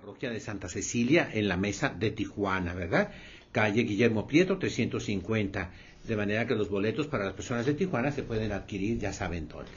[0.00, 3.10] Parroquia de Santa Cecilia en la mesa de Tijuana, ¿verdad?
[3.52, 5.72] Calle Guillermo Prieto 350.
[6.08, 9.46] De manera que los boletos para las personas de Tijuana se pueden adquirir, ya saben
[9.46, 9.70] dónde.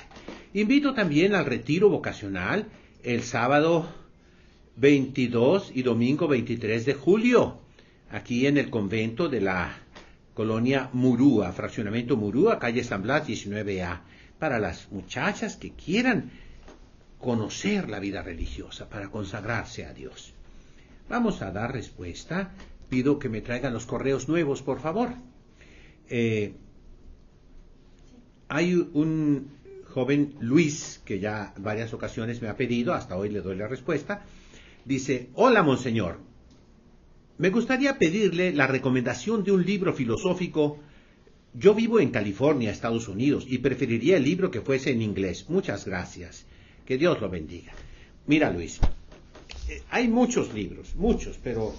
[0.54, 2.68] Invito también al retiro vocacional
[3.04, 3.94] el sábado
[4.78, 7.60] 22 y domingo 23 de julio,
[8.10, 9.76] aquí en el convento de la
[10.34, 14.04] colonia Murúa, fraccionamiento Murúa, calle San Blas 19A,
[14.40, 16.32] para las muchachas que quieran
[17.24, 20.34] conocer la vida religiosa, para consagrarse a Dios.
[21.10, 22.52] Vamos a dar respuesta.
[22.90, 25.10] Pido que me traigan los correos nuevos, por favor.
[26.10, 26.54] Eh,
[28.50, 29.52] hay un
[29.86, 34.26] joven Luis que ya varias ocasiones me ha pedido, hasta hoy le doy la respuesta.
[34.84, 36.20] Dice, hola monseñor,
[37.38, 40.78] me gustaría pedirle la recomendación de un libro filosófico.
[41.54, 45.50] Yo vivo en California, Estados Unidos, y preferiría el libro que fuese en inglés.
[45.50, 46.46] Muchas gracias.
[46.86, 47.74] Que Dios lo bendiga.
[48.28, 48.80] Mira, Luis,
[49.70, 51.74] eh, hay muchos libros, muchos, pero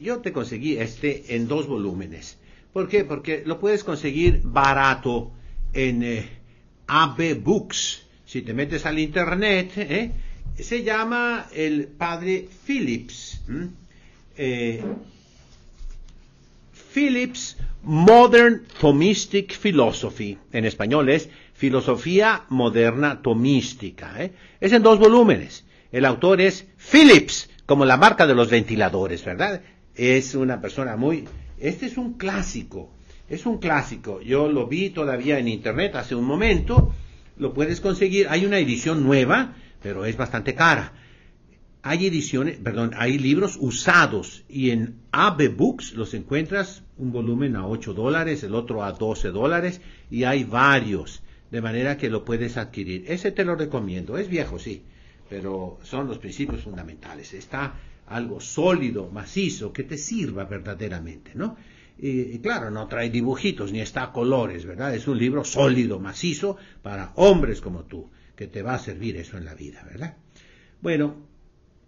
[0.00, 2.38] yo te conseguí este en dos volúmenes.
[2.72, 3.04] ¿Por qué?
[3.04, 5.32] Porque lo puedes conseguir barato
[5.72, 6.28] en eh,
[6.86, 8.02] AB Books.
[8.24, 10.10] Si te metes al internet, ¿eh?
[10.58, 13.40] se llama el padre Phillips.
[16.92, 20.38] Phillips Modern Thomistic Philosophy.
[20.52, 21.28] En español es
[21.62, 24.20] Filosofía Moderna Tomística.
[24.20, 24.32] ¿eh?
[24.60, 25.64] Es en dos volúmenes.
[25.92, 29.62] El autor es Phillips, como la marca de los ventiladores, ¿verdad?
[29.94, 31.28] Es una persona muy...
[31.60, 32.90] Este es un clásico,
[33.28, 34.20] es un clásico.
[34.20, 36.92] Yo lo vi todavía en internet hace un momento.
[37.36, 38.26] Lo puedes conseguir.
[38.28, 40.94] Hay una edición nueva, pero es bastante cara.
[41.84, 47.68] Hay ediciones, perdón, hay libros usados y en AB Books los encuentras un volumen a
[47.68, 52.56] 8 dólares, el otro a 12 dólares y hay varios de manera que lo puedes
[52.56, 53.04] adquirir.
[53.08, 54.82] Ese te lo recomiendo, es viejo, sí,
[55.28, 57.34] pero son los principios fundamentales.
[57.34, 57.74] Está
[58.06, 61.56] algo sólido, macizo, que te sirva verdaderamente, ¿no?
[61.98, 64.94] Y, claro, no trae dibujitos ni está a colores, ¿verdad?
[64.94, 69.36] Es un libro sólido, macizo, para hombres como tú, que te va a servir eso
[69.36, 70.16] en la vida, ¿verdad?
[70.80, 71.16] Bueno,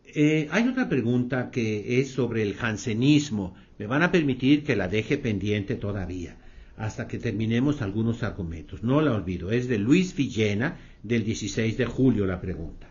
[0.04, 3.56] eh, hay otra pregunta que es sobre el jansenismo.
[3.78, 6.36] Me van a permitir que la deje pendiente todavía
[6.76, 8.82] hasta que terminemos algunos argumentos.
[8.82, 12.88] No la olvido, es de Luis Villena del 16 de julio la pregunta.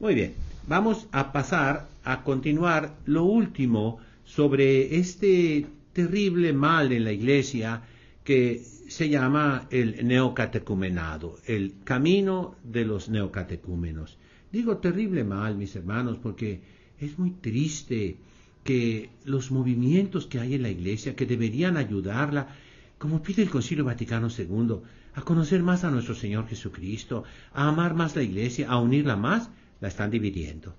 [0.00, 0.34] Muy bien,
[0.66, 7.82] vamos a pasar a continuar lo último sobre este terrible mal en la iglesia
[8.24, 14.18] que se llama el neocatecumenado, el camino de los neocatecúmenos.
[14.52, 16.60] Digo terrible mal, mis hermanos, porque
[17.00, 18.16] es muy triste
[18.64, 22.48] que los movimientos que hay en la iglesia, que deberían ayudarla,
[22.98, 24.80] como pide el Concilio Vaticano II,
[25.14, 29.50] a conocer más a nuestro Señor Jesucristo, a amar más la Iglesia, a unirla más,
[29.80, 30.74] la están dividiendo.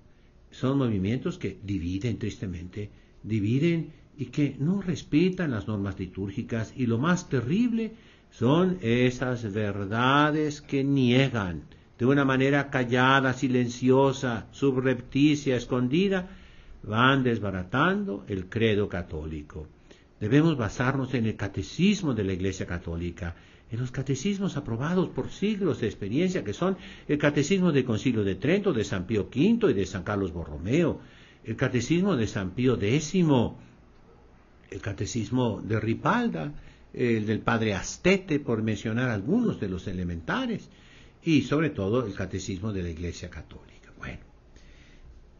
[0.50, 2.90] Son movimientos que dividen tristemente,
[3.22, 7.94] dividen y que no respetan las normas litúrgicas y lo más terrible
[8.30, 11.62] son esas verdades que niegan
[11.98, 16.30] de una manera callada, silenciosa, subrepticia, escondida,
[16.82, 19.66] van desbaratando el credo católico.
[20.20, 23.34] Debemos basarnos en el catecismo de la Iglesia Católica,
[23.70, 26.76] en los catecismos aprobados por siglos de experiencia, que son
[27.08, 31.00] el catecismo del Concilio de Trento, de San Pío V y de San Carlos Borromeo,
[31.44, 33.14] el catecismo de San Pío X,
[34.70, 36.52] el catecismo de Ripalda,
[36.92, 40.68] el del Padre Astete, por mencionar algunos de los elementares,
[41.22, 43.92] y sobre todo el catecismo de la Iglesia Católica.
[43.96, 44.20] Bueno,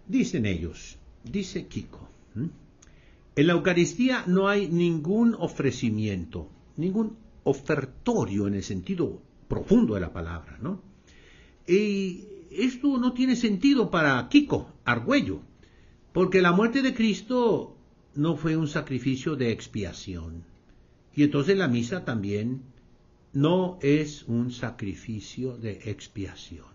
[0.07, 2.09] dicen ellos, dice Kiko,
[3.37, 10.13] en la Eucaristía no hay ningún ofrecimiento, ningún ofertorio en el sentido profundo de la
[10.13, 10.83] palabra, ¿no?
[11.67, 15.41] Y esto no tiene sentido para Kiko Argüello,
[16.13, 17.77] porque la muerte de Cristo
[18.15, 20.45] no fue un sacrificio de expiación.
[21.15, 22.63] Y entonces la misa también
[23.33, 26.67] no es un sacrificio de expiación.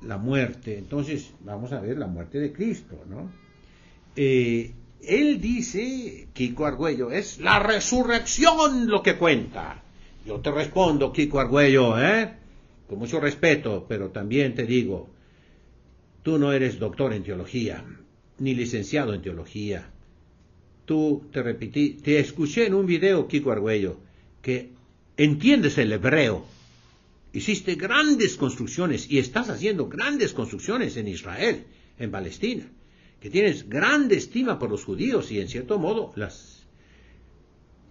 [0.00, 3.30] La muerte, entonces vamos a ver la muerte de Cristo, ¿no?
[4.16, 4.72] Eh,
[5.02, 9.82] él dice, Kiko Argüello, es la resurrección lo que cuenta.
[10.26, 12.32] Yo te respondo, Kiko Argüello, ¿eh?
[12.88, 15.08] con mucho respeto, pero también te digo,
[16.22, 17.84] tú no eres doctor en teología,
[18.38, 19.90] ni licenciado en teología.
[20.84, 23.96] Tú, te repetí, te escuché en un video, Kiko Argüello,
[24.40, 24.70] que
[25.16, 26.44] entiendes el hebreo.
[27.32, 31.64] Hiciste grandes construcciones y estás haciendo grandes construcciones en Israel,
[31.98, 32.68] en Palestina
[33.22, 36.66] que tienes grande estima por los judíos y en cierto modo las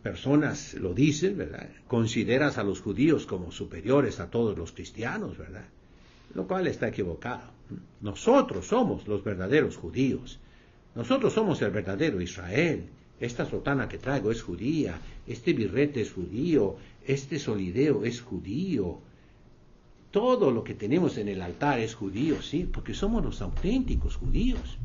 [0.04, 1.70] personas lo dicen, ¿verdad?
[1.88, 5.64] Consideras a los judíos como superiores a todos los cristianos, ¿verdad?
[6.34, 7.50] Lo cual está equivocado.
[8.02, 10.38] Nosotros somos los verdaderos judíos.
[10.96, 12.84] Nosotros somos el verdadero Israel.
[13.22, 16.76] Esta sotana que traigo es judía, este birrete es judío,
[17.08, 19.00] este solideo es judío.
[20.12, 24.78] Todo lo que tenemos en el altar es judío, sí, porque somos los auténticos judíos.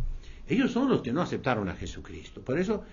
[0.49, 2.41] Ellos son los que no aceptaron a Jesucristo.
[2.41, 2.85] Por eso,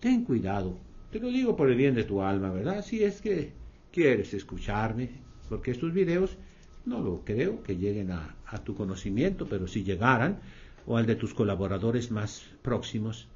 [0.00, 0.78] ten cuidado.
[1.10, 2.84] Te lo digo por el bien de tu alma, ¿verdad?
[2.84, 3.52] Si es que
[3.92, 5.10] quieres escucharme,
[5.48, 6.36] porque estos videos
[6.84, 8.34] no lo creo que lleguen a,
[8.64, 10.40] tu conocimiento, pero si llegaran,
[10.86, 13.28] o al de tus colaboradores más próximos,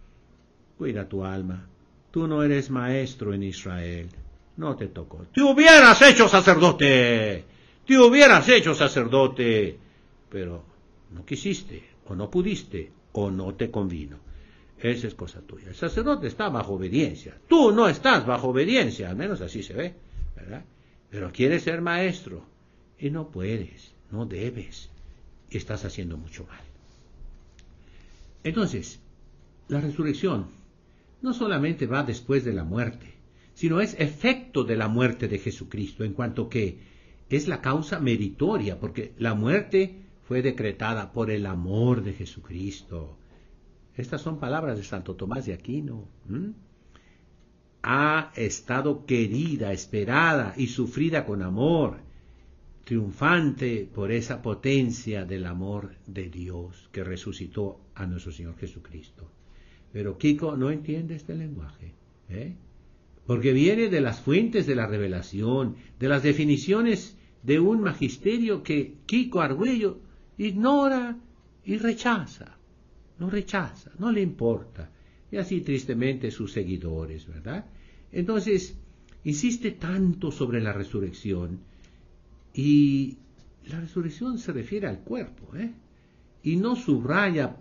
[0.79, 1.67] cuida tu alma.
[2.11, 4.09] Tú no eres maestro en Israel.
[4.57, 5.27] No te tocó.
[5.33, 7.45] Te hubieras hecho sacerdote.
[7.87, 9.79] Te hubieras hecho sacerdote.
[10.31, 10.65] Pero
[11.11, 14.19] no quisiste, o no pudiste, o no te convino.
[14.79, 15.69] Esa es cosa tuya.
[15.69, 17.39] El sacerdote está bajo obediencia.
[17.49, 19.95] Tú no estás bajo obediencia, al menos así se ve,
[20.35, 20.65] ¿verdad?
[21.09, 22.45] Pero quieres ser maestro
[22.99, 24.91] y no puedes, no debes.
[25.51, 26.61] Y estás haciendo mucho mal.
[28.43, 28.99] Entonces,
[29.69, 30.47] la resurrección
[31.21, 33.13] no solamente va después de la muerte,
[33.55, 36.79] sino es efecto de la muerte de Jesucristo, en cuanto que
[37.31, 40.02] es la causa meritoria, porque la muerte
[40.33, 43.19] fue decretada por el amor de Jesucristo.
[43.95, 46.09] Estas son palabras de Santo Tomás de Aquino.
[47.83, 51.99] Ha estado querida, esperada y sufrida con amor
[52.85, 59.31] triunfante por esa potencia del amor de Dios que resucitó a nuestro Señor Jesucristo.
[59.93, 61.93] Pero Kiko no entiende este lenguaje,
[62.31, 62.57] ¿eh?
[63.27, 68.95] porque viene de las fuentes de la revelación, de las definiciones de un magisterio que
[69.05, 70.01] Kiko Argüello
[70.39, 71.17] ignora
[71.65, 72.57] y rechaza,
[73.19, 74.91] no rechaza, no le importa,
[75.31, 77.67] y así tristemente sus seguidores, ¿verdad?
[78.11, 78.77] Entonces,
[79.25, 81.61] insiste tanto sobre la resurrección,
[82.55, 83.17] y
[83.67, 85.73] la resurrección se refiere al cuerpo, ¿eh?
[86.43, 87.57] Y no subraya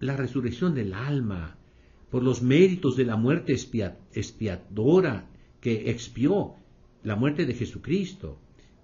[0.00, 1.56] la resurrección del alma
[2.10, 6.54] por los méritos de la muerte expiadora que expió
[7.02, 8.38] la muerte de Jesucristo,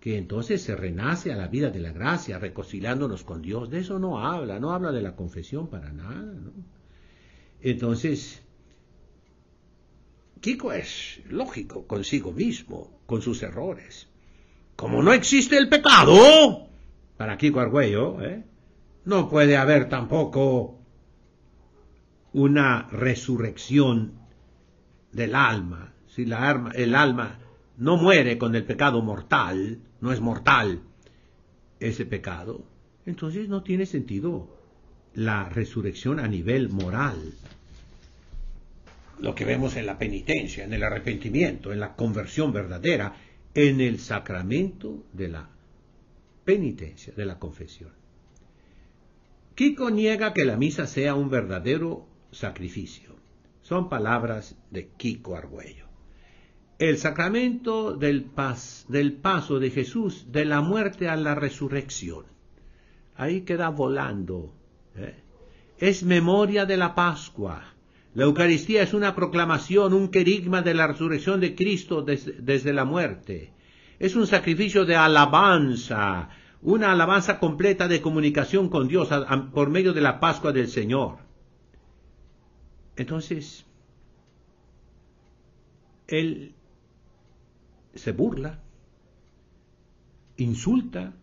[0.09, 3.69] que entonces se renace a la vida de la gracia, reconciliándonos con Dios.
[3.69, 6.33] De eso no habla, no habla de la confesión para nada.
[6.33, 6.51] ¿no?
[7.61, 8.43] Entonces,
[10.41, 14.09] Kiko es lógico consigo mismo, con sus errores
[14.77, 16.69] como no existe el pecado,
[17.19, 18.45] para Kiko Argüello, ¿eh?
[19.05, 20.79] no puede haber tampoco
[22.33, 24.13] una resurrección
[25.13, 25.93] del alma.
[26.07, 27.41] Si la el alma
[27.79, 30.81] no muere con el pecado mortal, no es mortal
[31.81, 32.65] ese pecado,
[33.07, 34.49] entonces no tiene sentido
[35.15, 37.33] la resurrección a nivel moral.
[39.21, 43.15] Lo que vemos en la penitencia, en el arrepentimiento, en la conversión verdadera,
[43.55, 45.49] en el sacramento de la
[46.45, 47.91] penitencia, de la confesión.
[49.55, 53.17] Kiko niega que la misa sea un verdadero sacrificio.
[53.63, 55.88] Son palabras de Kiko Argüello.
[56.79, 58.31] El sacramento del,
[58.89, 62.25] del paso de Jesús de la muerte a la resurrección.
[63.17, 64.53] Ahí queda volando.
[64.97, 65.17] ¿eh?
[65.79, 67.75] Es memoria de la Pascua
[68.19, 73.53] la Eucaristía es una proclamación, un querigma de la resurrección de Cristo desde, la muerte.
[74.01, 76.31] Es un sacrificio de alabanza,
[76.63, 79.09] una alabanza completa de comunicación con Dios
[79.53, 81.19] por medio de la Pascua del Señor.
[82.97, 83.65] Entonces,
[86.09, 86.55] Él
[87.99, 88.61] se burla,
[90.37, 91.15] insulta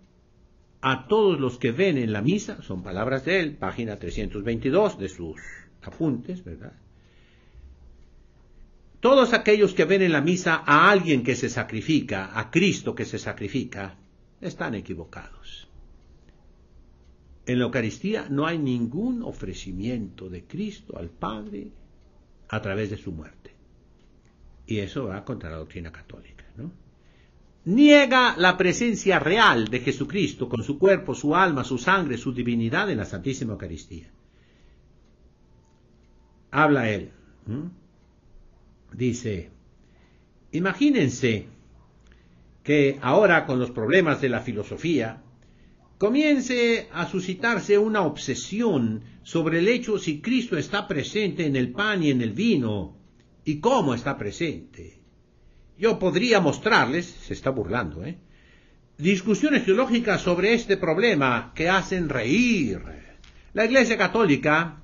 [0.81, 5.09] a todos los que ven en la misa, son palabras de Él, página 322 de
[5.09, 5.41] sus
[5.81, 6.73] apuntes, ¿verdad?
[8.99, 13.05] Todos aquellos que ven en la misa a alguien que se sacrifica, a Cristo que
[13.05, 13.95] se sacrifica,
[14.41, 15.67] están equivocados.
[17.45, 21.67] En la Eucaristía no hay ningún ofrecimiento de Cristo al Padre
[22.49, 23.51] a través de su muerte.
[24.65, 26.34] Y eso va contra la doctrina católica.
[27.65, 32.89] Niega la presencia real de Jesucristo con su cuerpo, su alma, su sangre, su divinidad
[32.89, 34.11] en la Santísima Eucaristía.
[36.51, 37.11] Habla él
[38.97, 39.49] dice,
[40.51, 41.47] imagínense
[42.63, 45.21] que ahora con los problemas de la filosofía
[45.97, 52.03] comience a suscitarse una obsesión sobre el hecho si Cristo está presente en el pan
[52.03, 52.97] y en el vino
[53.43, 54.99] y cómo está presente.
[55.77, 58.17] Yo podría mostrarles, se está burlando, ¿eh?
[58.97, 62.81] discusiones teológicas sobre este problema que hacen reír.
[63.53, 64.81] La Iglesia Católica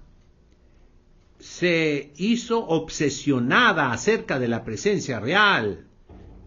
[1.39, 5.87] se hizo obsesionada acerca de la presencia real,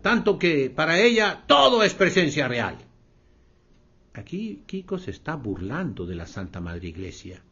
[0.02, 2.78] tanto que para ella todo es presencia real.
[4.12, 7.42] aquí Kiko se está burlando de la Santa Madre Iglesia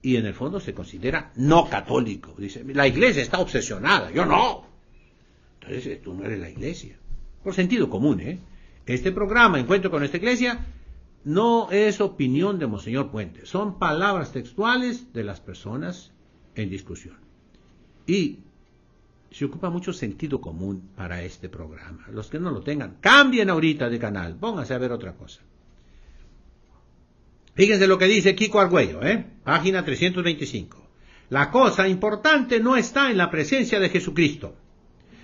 [0.00, 2.34] y en el fondo se considera no católico.
[2.38, 4.67] Dice, la iglesia está obsesionada, yo no.
[5.60, 6.96] Entonces tú no eres la iglesia.
[7.42, 8.38] Por sentido común, ¿eh?
[8.86, 10.66] Este programa, Encuentro con esta iglesia,
[11.24, 16.10] no es opinión de Monseñor Puente, son palabras textuales de las personas
[16.54, 17.16] en discusión.
[18.06, 18.38] Y
[19.30, 22.06] se ocupa mucho sentido común para este programa.
[22.10, 25.42] Los que no lo tengan, cambien ahorita de canal, pónganse a ver otra cosa.
[27.54, 29.24] Fíjense lo que dice Kiko Argüello, ¿eh?
[29.44, 30.88] página 325.
[31.30, 34.54] La cosa importante no está en la presencia de Jesucristo.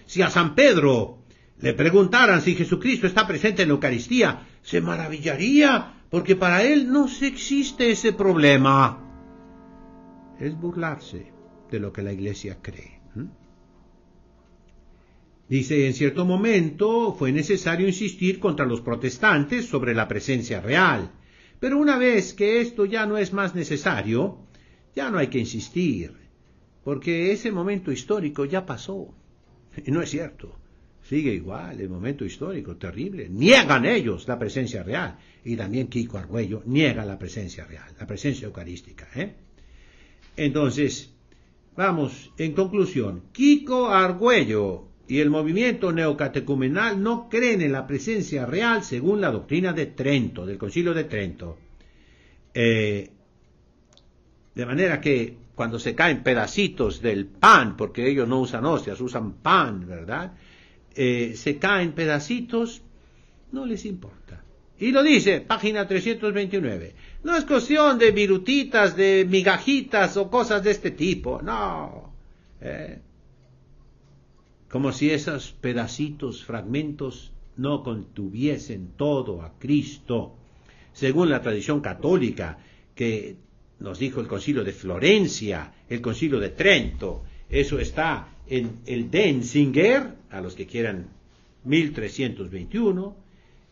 [0.06, 1.18] Si a San Pedro
[1.58, 7.08] le preguntaran si Jesucristo está presente en la Eucaristía, se maravillaría, porque para él no
[7.08, 9.00] se existe ese problema.
[10.38, 11.32] Es burlarse
[11.70, 13.00] de lo que la Iglesia cree.
[15.48, 21.10] Dice, en cierto momento fue necesario insistir contra los protestantes sobre la presencia real
[21.64, 24.36] pero una vez que esto ya no es más necesario,
[24.94, 26.12] ya no hay que insistir,
[26.84, 29.14] porque ese momento histórico ya pasó.
[29.84, 30.54] Y no es cierto.
[31.08, 33.28] Sigue igual el momento histórico, terrible.
[33.28, 35.18] Niegan ellos la presencia real.
[35.44, 39.06] Y también Kiko Argüello niega la presencia real, la presencia eucarística.
[39.14, 39.34] ¿eh?
[40.36, 41.12] Entonces,
[41.76, 48.82] vamos, en conclusión, Kiko Argüello y el movimiento neocatecumenal no creen en la presencia real
[48.82, 51.58] según la doctrina de Trento, del concilio de Trento.
[52.54, 53.10] Eh,
[54.54, 59.34] de manera que cuando se caen pedacitos del pan, porque ellos no usan hostias, usan
[59.34, 60.32] pan, ¿verdad?
[60.94, 62.82] Eh, se caen pedacitos,
[63.52, 64.42] no les importa.
[64.78, 66.94] Y lo dice, página 329.
[67.22, 72.12] No es cuestión de virutitas, de migajitas o cosas de este tipo, no.
[72.60, 72.98] Eh,
[74.68, 80.34] como si esos pedacitos, fragmentos, no contuviesen todo a Cristo,
[80.92, 82.58] según la tradición católica
[82.96, 83.36] que
[83.84, 90.14] nos dijo el concilio de Florencia, el concilio de Trento, eso está en el Denzinger,
[90.30, 91.06] a los que quieran
[91.64, 93.16] 1321,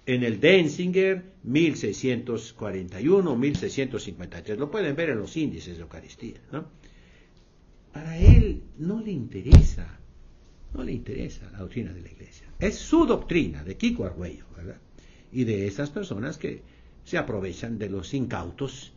[0.06, 6.40] en el Denzinger 1641, 1653, lo pueden ver en los índices de Eucaristía.
[7.92, 9.98] Para él no le interesa
[10.74, 12.46] no le interesa la doctrina de la iglesia.
[12.58, 14.78] Es su doctrina, de Kiko Argüello, ¿verdad?
[15.30, 16.62] Y de esas personas que
[17.04, 18.91] se aprovechan de los incautos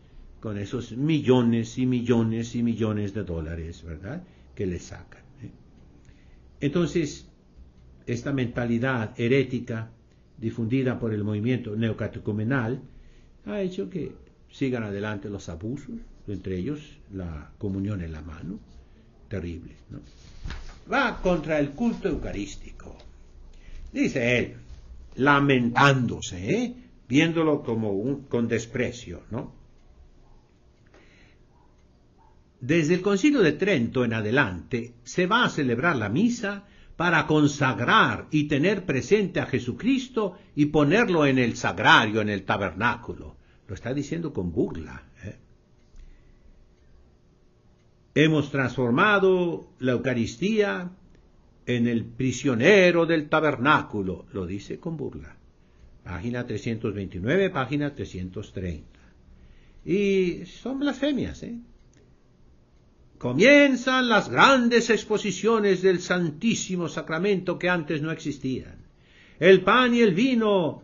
[0.46, 4.22] con esos millones y millones y millones de dólares, ¿verdad?
[4.54, 5.22] Que le sacan.
[5.42, 5.50] ¿eh?
[6.60, 7.26] Entonces,
[8.06, 9.90] esta mentalidad herética
[10.38, 12.80] difundida por el movimiento neocatecumenal
[13.44, 14.12] ha hecho que
[14.48, 15.96] sigan adelante los abusos,
[16.28, 18.60] entre ellos la comunión en la mano,
[19.26, 19.98] terrible, ¿no?
[20.92, 22.96] va contra el culto eucarístico.
[23.92, 24.54] Dice él,
[25.16, 26.74] lamentándose, ¿eh?
[27.08, 29.55] viéndolo como un, con desprecio, ¿no?
[32.66, 36.64] Desde el concilio de Trento en adelante se va a celebrar la misa
[36.96, 43.36] para consagrar y tener presente a Jesucristo y ponerlo en el sagrario, en el tabernáculo.
[43.68, 45.04] Lo está diciendo con burla.
[48.16, 50.90] Hemos transformado la Eucaristía
[51.66, 55.36] en el prisionero del tabernáculo, lo dice con burla.
[56.02, 58.98] Página 329, página 330.
[59.84, 61.60] Y son blasfemias, ¿eh?
[63.18, 68.86] Comienzan las grandes exposiciones del Santísimo Sacramento que antes no existían.
[69.40, 70.82] El pan y el vino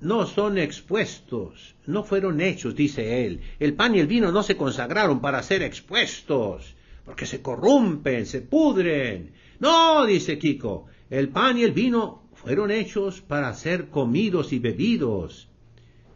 [0.00, 3.40] no son expuestos, no fueron hechos, dice él.
[3.58, 8.40] El pan y el vino no se consagraron para ser expuestos, porque se corrompen, se
[8.40, 9.32] pudren.
[9.60, 15.48] No, dice Kiko, el pan y el vino fueron hechos para ser comidos y bebidos.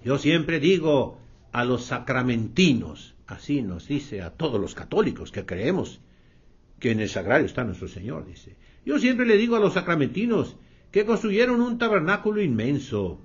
[0.04, 1.18] Yo siempre digo
[1.52, 6.00] a los sacramentinos, así nos dice a todos los católicos que creemos
[6.80, 8.56] que en el sagrario está nuestro Señor, dice.
[8.84, 10.56] Yo siempre le digo a los sacramentinos
[10.90, 13.20] que construyeron un tabernáculo inmenso,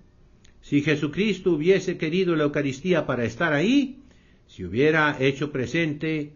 [0.62, 4.02] si Jesucristo hubiese querido la Eucaristía para estar ahí,
[4.48, 6.34] se hubiera hecho presente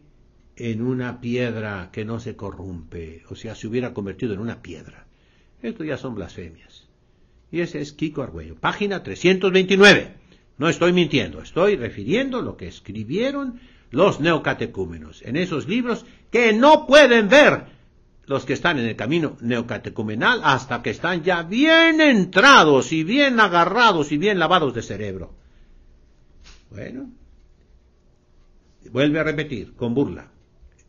[0.56, 5.08] en una piedra que no se corrompe, o sea, se hubiera convertido en una piedra.
[5.62, 6.88] Esto ya son blasfemias.
[7.52, 10.17] Y ese es Kiko Argüello, página 329.
[10.58, 13.60] No estoy mintiendo, estoy refiriendo lo que escribieron
[13.92, 17.66] los neocatecúmenos en esos libros que no pueden ver
[18.26, 23.40] los que están en el camino neocatecumenal hasta que están ya bien entrados y bien
[23.40, 25.34] agarrados y bien lavados de cerebro.
[26.70, 27.10] Bueno,
[28.92, 30.32] vuelve a repetir con burla.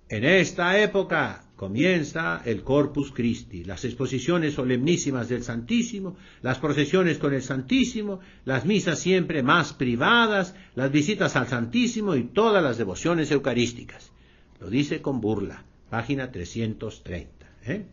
[0.08, 7.34] En esta época comienza el Corpus Christi, las exposiciones solemnísimas del Santísimo, las procesiones con
[7.34, 13.32] el Santísimo, las misas siempre más privadas, las visitas al Santísimo y todas las devociones
[13.32, 14.12] eucarísticas.
[14.60, 17.48] Lo dice con burla, página 330.
[17.66, 17.86] ¿eh?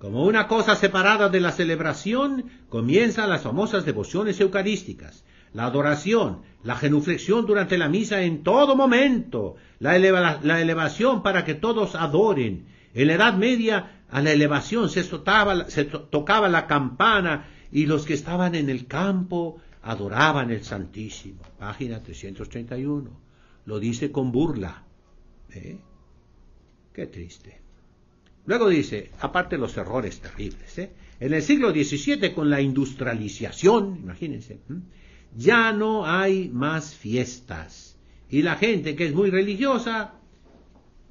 [0.00, 6.76] Como una cosa separada de la celebración, comienzan las famosas devociones eucarísticas, la adoración, la
[6.76, 12.66] genuflexión durante la misa en todo momento, la, elevación para que todos adoren.
[12.94, 18.54] En la Edad Media a la elevación se, tocaba la campana y los que estaban
[18.54, 21.42] en el campo adoraban el Santísimo.
[21.58, 23.10] Página 331.
[23.66, 24.82] Lo dice con burla.
[25.50, 25.78] ¿Eh?
[26.92, 27.60] Qué triste.
[28.46, 30.90] Luego dice, aparte los errores terribles, ¿eh?
[31.20, 34.60] en el siglo XVII con la industrialización, imagínense,
[35.36, 37.96] ya no hay más fiestas
[38.30, 40.12] y la gente que es muy religiosa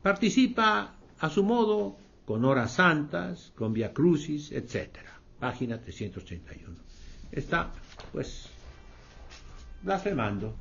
[0.01, 4.97] participa a su modo con horas santas, con via crucis, etc.
[5.39, 6.75] Página 331.
[7.31, 7.71] Está,
[8.11, 8.49] pues,
[9.81, 10.55] blasfemando.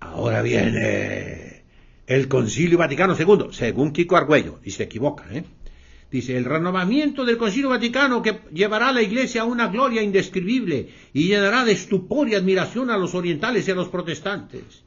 [0.00, 1.64] Ahora viene
[2.06, 5.44] el Concilio Vaticano II, según Kiko Argüello, y se equivoca, ¿eh?
[6.16, 10.88] Dice, el renovamiento del Concilio Vaticano que llevará a la Iglesia a una gloria indescribible
[11.12, 14.82] y llenará de estupor y admiración a los orientales y a los protestantes.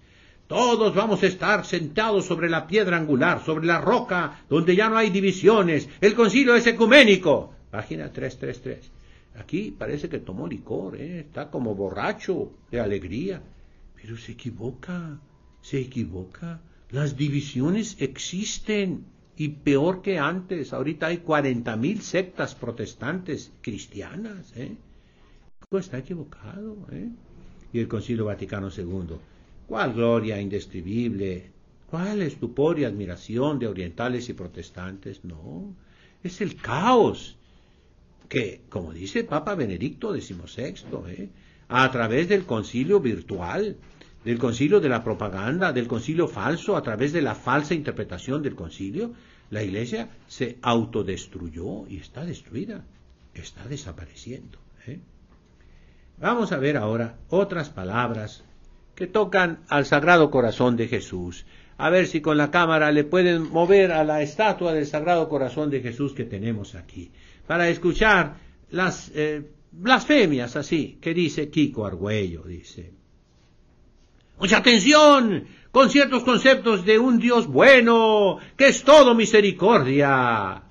[0.48, 4.98] Todos vamos a estar sentados sobre la piedra angular, sobre la roca, donde ya no
[4.98, 5.88] hay divisiones.
[6.02, 7.54] El concilio es ecuménico.
[7.70, 8.90] Página 333.
[9.40, 11.20] Aquí parece que tomó licor, ¿eh?
[11.20, 13.40] está como borracho de alegría.
[14.02, 15.20] Pero se equivoca,
[15.62, 16.60] se equivoca.
[16.90, 19.06] Las divisiones existen
[19.40, 20.74] y peor que antes.
[20.74, 24.52] Ahorita hay 40.000 sectas protestantes cristianas.
[24.58, 24.76] ¿eh?
[25.72, 26.76] Está equivocado.
[26.92, 27.08] ¿eh?
[27.72, 29.16] Y el Concilio Vaticano II.
[29.66, 31.52] ¿Cuál gloria indescribible?
[31.90, 35.24] ¿Cuál estupor y admiración de orientales y protestantes?
[35.24, 35.74] No,
[36.22, 37.38] es el caos
[38.28, 40.76] que, como dice Papa Benedicto XVI,
[41.08, 41.30] ¿eh?
[41.70, 43.78] a través del concilio virtual,
[44.26, 48.56] del concilio de la propaganda, del concilio falso, a través de la falsa interpretación del
[48.56, 49.14] concilio,
[49.50, 52.84] la iglesia se autodestruyó y está destruida,
[53.34, 54.60] está desapareciendo.
[54.88, 55.00] ¿eh?
[56.18, 58.44] Vamos a ver ahora otras palabras
[58.96, 61.46] que tocan al Sagrado Corazón de Jesús.
[61.78, 65.70] A ver si con la cámara le pueden mover a la estatua del Sagrado Corazón
[65.70, 67.10] de Jesús que tenemos aquí,
[67.48, 68.36] para escuchar
[68.70, 72.92] las eh, blasfemias así que dice Kiko Argüello, dice.
[74.40, 80.64] Mucha atención con ciertos conceptos de un Dios bueno, que es todo misericordia,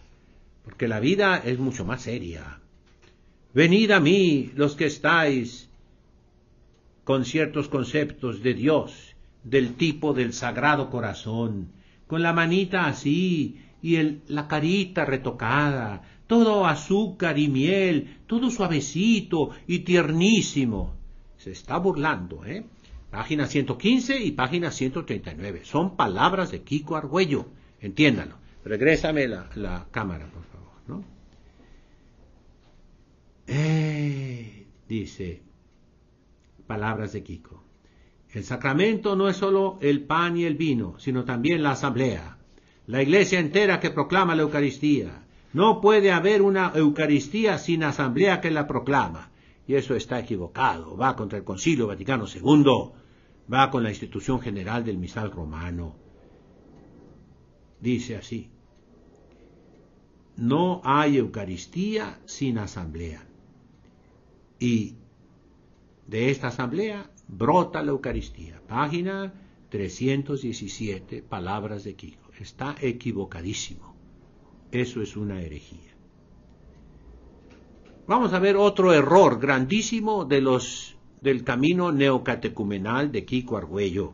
[0.64, 2.60] porque la vida es mucho más seria.
[3.54, 5.68] Venid a mí los que estáis
[7.04, 11.72] con ciertos conceptos de Dios, del tipo del Sagrado Corazón,
[12.06, 19.50] con la manita así y el, la carita retocada, todo azúcar y miel, todo suavecito
[19.66, 20.94] y tiernísimo.
[21.38, 22.66] Se está burlando, ¿eh?
[23.10, 25.62] Página 115 y página 139.
[25.64, 27.46] Son palabras de Kiko Argüello.
[27.80, 28.36] Entiéndalo.
[28.64, 30.72] Regrésame la, cámara, por favor.
[30.86, 31.04] ¿no?
[33.46, 35.42] Eh, dice,
[36.66, 37.64] palabras de Kiko.
[38.30, 42.36] El sacramento no es solo el pan y el vino, sino también la asamblea.
[42.86, 45.24] La iglesia entera que proclama la Eucaristía.
[45.54, 49.30] No puede haber una Eucaristía sin asamblea que la proclama
[49.68, 52.90] y eso está equivocado, va contra el Concilio Vaticano II,
[53.52, 55.96] va con la institución general del misal romano.
[57.80, 58.50] Dice así,
[60.36, 63.26] no hay Eucaristía sin asamblea.
[64.60, 64.94] Y
[66.06, 68.60] de esta asamblea brota la Eucaristía.
[68.66, 69.32] Página
[69.68, 72.30] 317, palabras de Kiko.
[72.38, 73.94] Está equivocadísimo.
[74.70, 75.94] Eso es una herejía.
[78.06, 84.12] Vamos a ver otro error grandísimo de los del camino neocatecumenal de Kiko Argüello.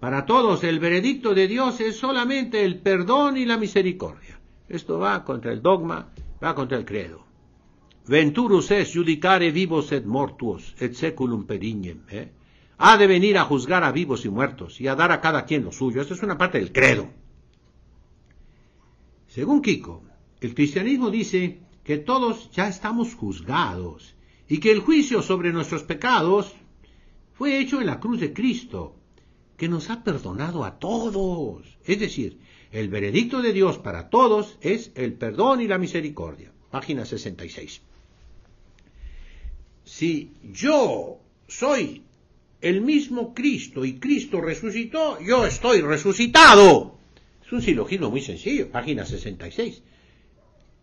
[0.00, 4.38] Para todos el veredicto de Dios es solamente el perdón y la misericordia.
[4.68, 6.10] Esto va contra el dogma,
[6.42, 7.24] va contra el credo.
[8.06, 12.00] Venturus es judicare vivos et mortuos et seculum perignem.
[12.10, 12.32] ¿eh?
[12.78, 15.64] Ha de venir a juzgar a vivos y muertos y a dar a cada quien
[15.64, 16.00] lo suyo.
[16.00, 17.08] Esto es una parte del credo.
[19.26, 20.02] Según Kiko,
[20.40, 24.14] el cristianismo dice que todos ya estamos juzgados
[24.48, 26.54] y que el juicio sobre nuestros pecados
[27.34, 28.96] fue hecho en la cruz de Cristo,
[29.56, 31.78] que nos ha perdonado a todos.
[31.84, 32.38] Es decir,
[32.72, 36.52] el veredicto de Dios para todos es el perdón y la misericordia.
[36.70, 37.82] Página 66.
[39.84, 42.02] Si yo soy
[42.60, 46.98] el mismo Cristo y Cristo resucitó, yo estoy resucitado.
[47.44, 49.82] Es un silogismo muy sencillo, página 66.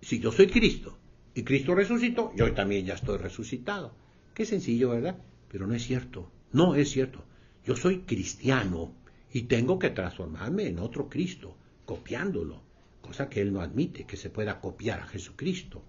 [0.02, 0.98] Si yo soy Cristo
[1.36, 3.94] y Cristo resucitó, yo también ya estoy resucitado.
[4.34, 5.18] Qué sencillo, ¿verdad?
[5.50, 6.32] Pero no es cierto.
[6.54, 7.26] No es cierto.
[7.66, 8.94] Yo soy cristiano
[9.34, 12.62] y tengo que transformarme en otro Cristo, copiándolo,
[13.02, 15.84] cosa que él no admite, que se pueda copiar a Jesucristo.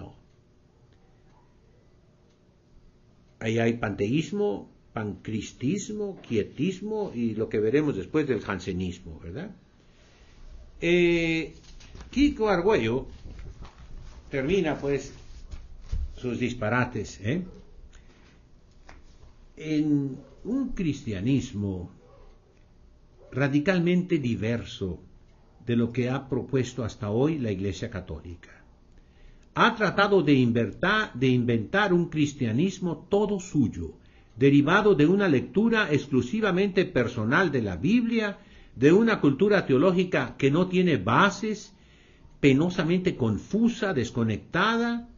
[0.00, 0.16] No.
[3.38, 9.54] Ahí hay panteísmo, pancristismo, quietismo y lo que veremos después del jansenismo, ¿verdad?
[10.80, 11.54] Eh,
[12.10, 13.06] Kiko Argüello
[14.32, 15.12] termina pues
[16.16, 17.42] sus disparates ¿eh?
[19.58, 21.90] en un cristianismo
[23.30, 25.00] radicalmente diverso
[25.66, 28.64] de lo que ha propuesto hasta hoy la Iglesia Católica.
[29.54, 33.92] Ha tratado de de inventar un cristianismo todo suyo,
[34.38, 38.38] derivado de una lectura exclusivamente personal de la Biblia
[38.76, 41.74] de una cultura teológica que no tiene bases,
[42.42, 45.08] penosamente confusa, desconectada,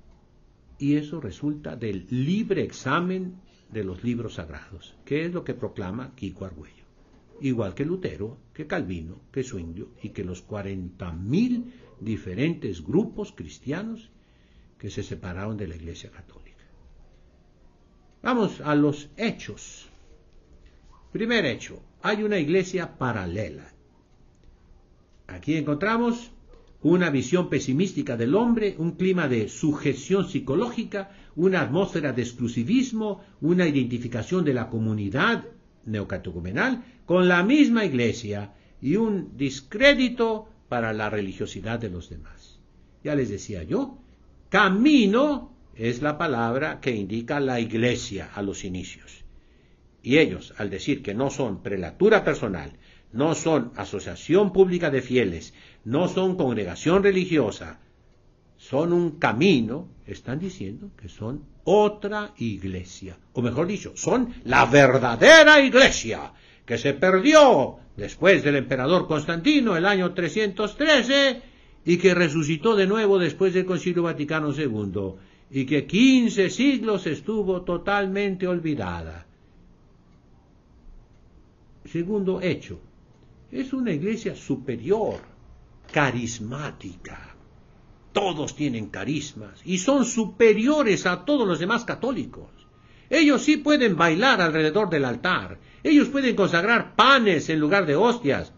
[0.79, 3.37] y eso resulta del libre examen
[3.73, 6.85] de los libros sagrados, que es lo que proclama Kiko Argüello,
[7.41, 11.65] igual que Lutero, que Calvino, que Zwinglio y que los 40.000
[11.99, 14.11] diferentes grupos cristianos
[14.77, 16.67] que se separaron de la Iglesia Católica.
[18.23, 19.89] Vamos a los hechos.
[21.11, 23.73] Primer hecho, hay una iglesia paralela.
[25.27, 26.31] Aquí encontramos
[26.85, 33.67] una visión pesimística del hombre, un clima de sujeción psicológica, una atmósfera de exclusivismo, una
[33.67, 35.47] identificación de la comunidad
[35.87, 42.61] neocatecumenal con la misma iglesia y un discrédito para la religiosidad de los demás.
[43.03, 43.99] Ya les decía yo,
[44.51, 49.25] camino es la palabra que indica la iglesia a los inicios.
[50.03, 52.73] Y ellos, al decir que no son prelatura personal,
[53.15, 57.79] no son asociación pública de fieles, no son congregación religiosa,
[58.57, 65.61] son un camino, están diciendo que son otra iglesia, o mejor dicho, son la verdadera
[65.61, 66.33] iglesia
[66.65, 71.43] que se perdió después del emperador Constantino el año 313
[71.85, 75.15] y que resucitó de nuevo después del Concilio Vaticano II
[75.51, 79.27] y que quince siglos estuvo totalmente olvidada.
[81.85, 82.81] Segundo hecho,
[83.53, 85.34] es una iglesia superior,
[85.93, 87.35] carismática.
[88.13, 92.49] Todos tienen carismas y son superiores a todos los demás católicos.
[93.11, 95.59] Ellos sí pueden bailar alrededor del altar.
[95.83, 98.53] Ellos pueden consagrar panes en lugar de hostias.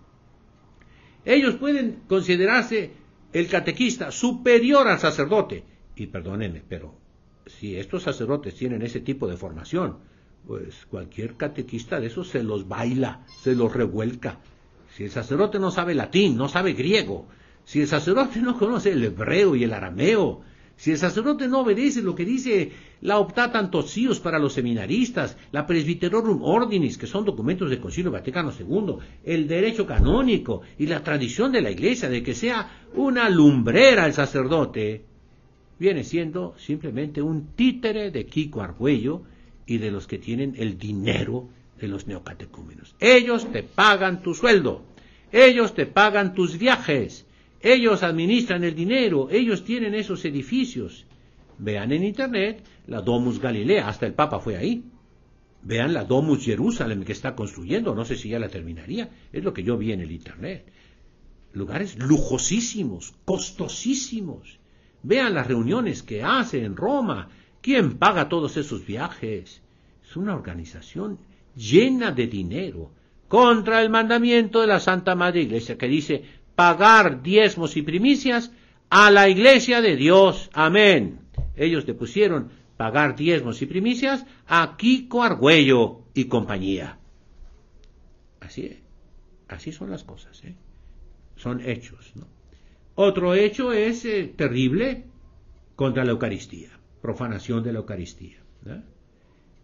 [1.24, 2.92] Ellos pueden considerarse
[3.32, 5.64] el catequista superior al sacerdote.
[5.96, 6.94] Y perdónenme, pero
[7.46, 9.98] si estos sacerdotes tienen ese tipo de formación,
[10.46, 14.38] pues cualquier catequista de esos se los baila, se los revuelca.
[14.96, 17.26] Si el sacerdote no sabe latín, no sabe griego,
[17.66, 20.40] si el sacerdote no conoce el hebreo y el arameo,
[20.74, 23.70] si el sacerdote no obedece lo que dice la optata
[24.22, 29.84] para los seminaristas, la presbiterorum ordinis, que son documentos del Concilio Vaticano II, el derecho
[29.84, 35.04] canónico y la tradición de la Iglesia de que sea una lumbrera el sacerdote,
[35.78, 39.24] viene siendo simplemente un títere de Kiko Argüello
[39.66, 42.94] y de los que tienen el dinero de los neocatecúmenos.
[43.00, 44.84] Ellos te pagan tu sueldo,
[45.32, 47.26] ellos te pagan tus viajes,
[47.60, 51.06] ellos administran el dinero, ellos tienen esos edificios.
[51.58, 54.84] Vean en internet la Domus Galilea, hasta el Papa fue ahí.
[55.62, 59.52] Vean la Domus Jerusalem que está construyendo, no sé si ya la terminaría, es lo
[59.52, 60.64] que yo vi en el internet.
[61.52, 64.58] Lugares lujosísimos, costosísimos.
[65.02, 67.28] Vean las reuniones que hace en Roma,
[67.66, 69.60] ¿Quién paga todos esos viajes?
[70.08, 71.18] Es una organización
[71.56, 72.92] llena de dinero
[73.28, 76.22] contra el mandamiento de la Santa Madre Iglesia que dice
[76.54, 78.52] pagar diezmos y primicias
[78.90, 80.50] a la Iglesia de Dios.
[80.52, 81.20] Amén.
[81.56, 86.98] Ellos le pusieron pagar diezmos y primicias a Kiko Argüello y compañía.
[88.40, 88.78] Así
[89.48, 90.42] Así son las cosas.
[90.44, 90.54] ¿eh?
[91.36, 92.12] Son hechos.
[92.94, 95.04] Otro hecho es eh, terrible
[95.76, 98.38] contra la Eucaristía profanación de la Eucaristía.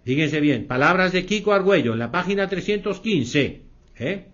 [0.05, 3.63] Fíjense bien, palabras de Kiko Argüello en la página 315.
[3.99, 4.27] ¿eh?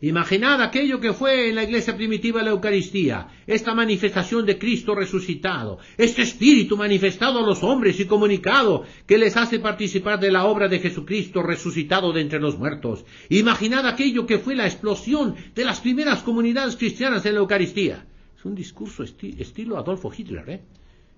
[0.00, 5.78] Imaginad aquello que fue en la iglesia primitiva la Eucaristía, esta manifestación de Cristo resucitado,
[5.96, 10.68] este espíritu manifestado a los hombres y comunicado que les hace participar de la obra
[10.68, 13.04] de Jesucristo resucitado de entre los muertos.
[13.28, 18.06] Imaginad aquello que fue la explosión de las primeras comunidades cristianas en la Eucaristía.
[18.36, 20.60] Es un discurso estilo Adolfo Hitler, ¿eh?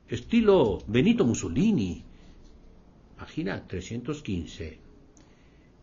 [0.09, 2.05] estilo Benito Mussolini.
[3.21, 4.79] Página 315.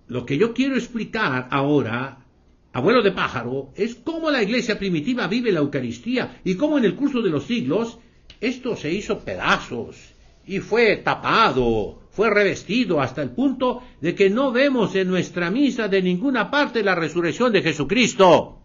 [0.07, 2.25] Lo que yo quiero explicar ahora
[2.73, 6.95] abuelo de pájaro, es cómo la iglesia primitiva vive la Eucaristía y cómo en el
[6.95, 7.97] curso de los siglos
[8.39, 10.13] esto se hizo pedazos
[10.45, 15.87] y fue tapado, fue revestido hasta el punto de que no vemos en nuestra misa
[15.87, 18.59] de ninguna parte la resurrección de Jesucristo.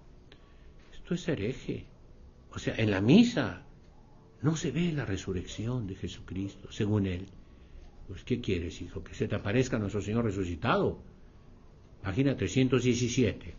[0.92, 1.86] Esto es hereje.
[2.54, 3.62] O sea, en la misa
[4.42, 7.26] no se ve la resurrección de Jesucristo, según él.
[8.08, 9.02] Pues, ¿qué quieres, hijo?
[9.02, 10.98] ¿Que se te aparezca nuestro Señor resucitado?
[12.02, 13.54] Página 317.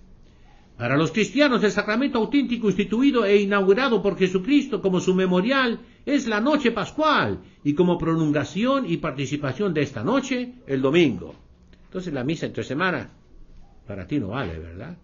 [0.78, 6.28] Para los cristianos, el sacramento auténtico instituido e inaugurado por Jesucristo como su memorial es
[6.28, 11.36] la noche pascual y como prolongación y participación de esta noche, el domingo.
[11.86, 13.12] Entonces la misa entre semana
[13.86, 14.98] para ti no vale, ¿verdad?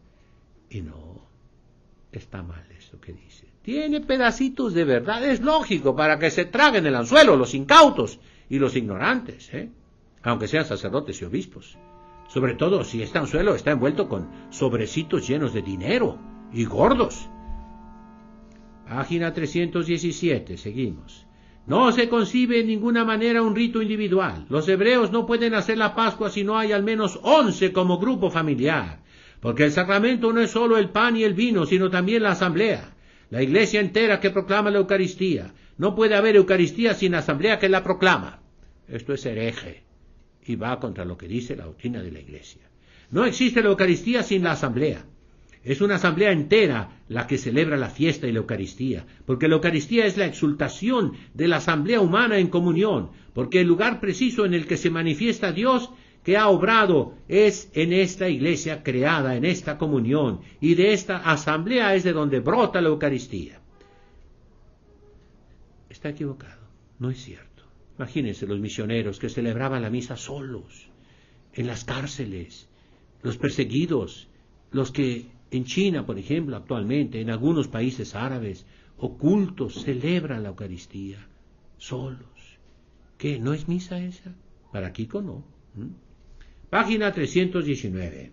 [0.69, 1.21] Y no,
[2.12, 3.47] está mal eso que dice.
[3.62, 8.59] Tiene pedacitos de verdad, es lógico, para que se traguen el anzuelo los incautos y
[8.59, 9.69] los ignorantes, ¿eh?
[10.23, 11.77] aunque sean sacerdotes y obispos
[12.29, 16.19] sobre todo si este anzuelo está envuelto con sobrecitos llenos de dinero
[16.53, 17.27] y gordos.
[18.88, 21.25] Página 317, seguimos.
[21.65, 24.45] No se concibe en ninguna manera un rito individual.
[24.49, 28.29] Los hebreos no pueden hacer la Pascua si no hay al menos once como grupo
[28.29, 28.99] familiar,
[29.39, 32.95] porque el sacramento no es solo el pan y el vino, sino también la asamblea,
[33.31, 35.53] la iglesia entera que proclama la Eucaristía.
[35.77, 38.38] No puede haber Eucaristía sin asamblea que la proclama.
[38.89, 39.84] Esto es hereje
[40.45, 42.62] y va contra lo que dice la doctrina de la Iglesia.
[43.12, 45.06] No existe la Eucaristía sin la asamblea.
[45.63, 50.06] Es una asamblea entera la que celebra la fiesta y la Eucaristía, porque la Eucaristía
[50.06, 54.67] es la exultación de la asamblea humana en comunión, porque el lugar preciso en el
[54.67, 55.91] que se manifiesta Dios
[56.23, 61.93] que ha obrado es en esta iglesia creada, en esta comunión, y de esta asamblea
[61.95, 63.60] es de donde brota la Eucaristía.
[65.89, 66.62] Está equivocado,
[66.99, 67.48] no es cierto.
[67.99, 70.88] Imagínense los misioneros que celebraban la misa solos,
[71.51, 72.69] en las cárceles,
[73.21, 74.29] los perseguidos,
[74.71, 78.65] los que en China, por ejemplo, actualmente, en algunos países árabes,
[78.99, 81.27] ocultos, celebran la Eucaristía,
[81.77, 82.57] solos.
[83.17, 83.38] ¿Qué?
[83.38, 84.33] ¿No es misa esa?
[84.71, 85.43] Para Kiko no.
[86.69, 88.31] Página 319.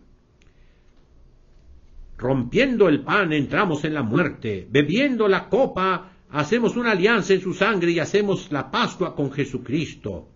[2.18, 7.54] Rompiendo el pan entramos en la muerte, bebiendo la copa hacemos una alianza en su
[7.54, 10.28] sangre y hacemos la Pascua con Jesucristo.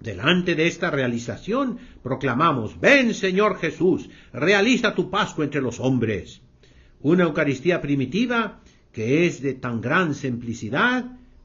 [0.00, 6.40] Delante de esta realización proclamamos, ven Señor Jesús, realiza tu Pascua entre los hombres.
[7.00, 8.60] Una Eucaristía primitiva
[8.92, 11.04] que es de tan gran simplicidad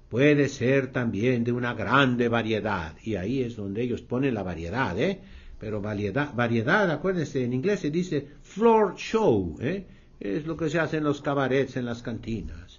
[0.10, 2.96] puede ser también de una grande variedad.
[3.04, 5.22] Y ahí es donde ellos ponen la variedad, ¿eh?
[5.60, 9.86] Pero variedad, variedad acuérdense, en inglés se dice floor show, ¿eh?
[10.20, 12.73] Es lo que se hace en los cabarets, en las cantinas.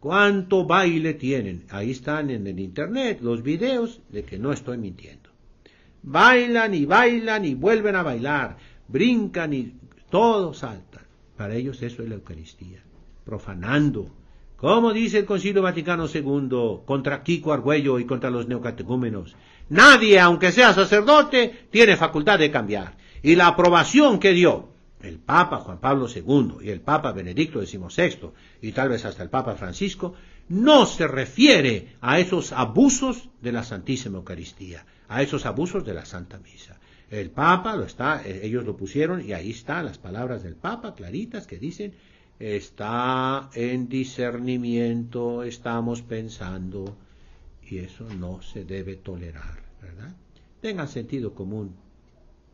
[0.00, 1.64] ¿Cuánto baile tienen?
[1.70, 5.30] Ahí están en el internet los videos de que no estoy mintiendo.
[6.02, 9.74] Bailan y bailan y vuelven a bailar, brincan y
[10.10, 11.04] todo saltan.
[11.36, 12.82] Para ellos eso es la Eucaristía,
[13.24, 14.10] profanando.
[14.56, 19.36] Como dice el Concilio Vaticano II contra Kiko Argüello y contra los neocatecúmenos,
[19.68, 22.96] nadie, aunque sea sacerdote, tiene facultad de cambiar.
[23.22, 24.75] Y la aprobación que dio
[25.06, 29.30] el Papa Juan Pablo II y el Papa Benedicto XVI y tal vez hasta el
[29.30, 30.14] Papa Francisco,
[30.48, 36.04] no se refiere a esos abusos de la Santísima Eucaristía, a esos abusos de la
[36.04, 36.78] Santa Misa.
[37.10, 40.94] El Papa lo está, eh, ellos lo pusieron y ahí están las palabras del Papa
[40.94, 41.94] claritas que dicen
[42.38, 46.96] está en discernimiento, estamos pensando
[47.68, 50.14] y eso no se debe tolerar, ¿verdad?
[50.60, 51.74] Tengan sentido común,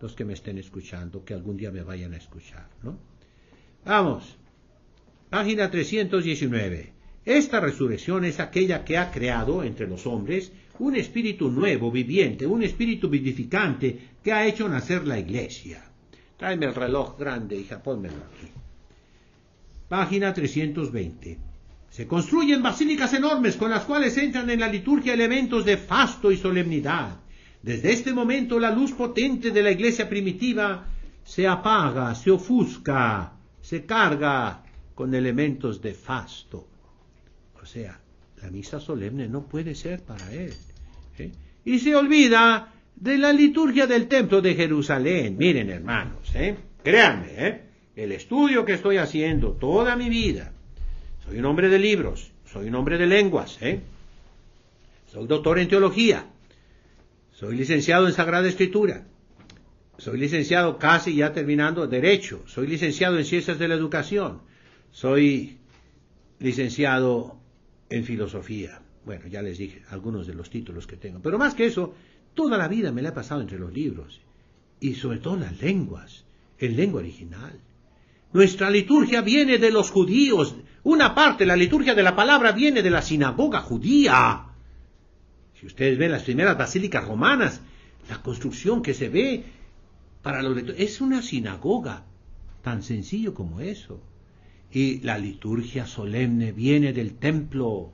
[0.03, 2.99] los que me estén escuchando, que algún día me vayan a escuchar, ¿no?
[3.85, 4.37] Vamos,
[5.31, 6.93] página 319.
[7.25, 12.65] Esta resurrección es aquella que ha creado entre los hombres un espíritu nuevo, viviente, un
[12.65, 15.85] espíritu vivificante que ha hecho nacer la iglesia.
[16.37, 18.51] Tráeme el reloj grande, hija, pónmelo aquí.
[19.89, 21.39] Página 320.
[21.91, 26.37] Se construyen basílicas enormes con las cuales entran en la liturgia elementos de fasto y
[26.37, 27.22] solemnidad
[27.63, 30.87] desde este momento la luz potente de la iglesia primitiva
[31.25, 36.67] se apaga, se ofusca, se carga con elementos de fasto.
[37.63, 38.01] O sea,
[38.43, 40.53] la misa solemne no puede ser para él.
[41.19, 41.31] ¿eh?
[41.65, 45.37] Y se olvida de la liturgia del templo de Jerusalén.
[45.39, 46.57] Miren, hermanos, ¿eh?
[46.83, 47.63] créanme, ¿eh?
[47.97, 50.53] el estudio que estoy haciendo toda mi vida,
[51.25, 53.81] soy un hombre de libros, soy un hombre de lenguas, ¿eh?
[55.11, 56.27] soy doctor en teología,
[57.43, 59.05] soy licenciado en Sagrada Escritura.
[59.99, 62.45] Soy licenciado casi ya terminando Derecho.
[62.47, 64.43] Soy licenciado en Ciencias de la Educación.
[64.93, 65.59] Soy
[66.39, 67.41] licenciado
[67.91, 68.81] en Filosofía.
[69.05, 71.19] Bueno, ya les dije algunos de los títulos que tengo.
[71.19, 71.97] Pero más que eso,
[72.33, 74.21] toda la vida me la he pasado entre los libros.
[74.79, 76.25] Y sobre todo las lenguas,
[76.61, 77.59] en lengua original.
[78.33, 80.55] Nuestra liturgia viene de los judíos.
[80.85, 84.52] Una parte, la liturgia de la palabra, viene de la sinagoga judía.
[85.63, 87.61] Si ustedes ven las primeras basílicas romanas,
[88.09, 89.45] la construcción que se ve
[90.21, 92.03] para los es una sinagoga,
[92.63, 94.01] tan sencillo como eso.
[94.73, 97.93] Y la liturgia solemne viene del templo.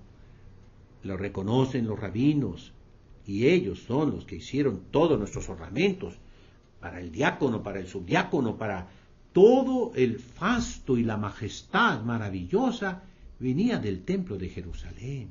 [1.02, 2.72] Lo reconocen los rabinos.
[3.26, 6.14] Y ellos son los que hicieron todos nuestros ornamentos.
[6.80, 8.88] Para el diácono, para el subdiácono, para
[9.34, 13.02] todo el fasto y la majestad maravillosa
[13.38, 15.28] venía del templo de Jerusalén.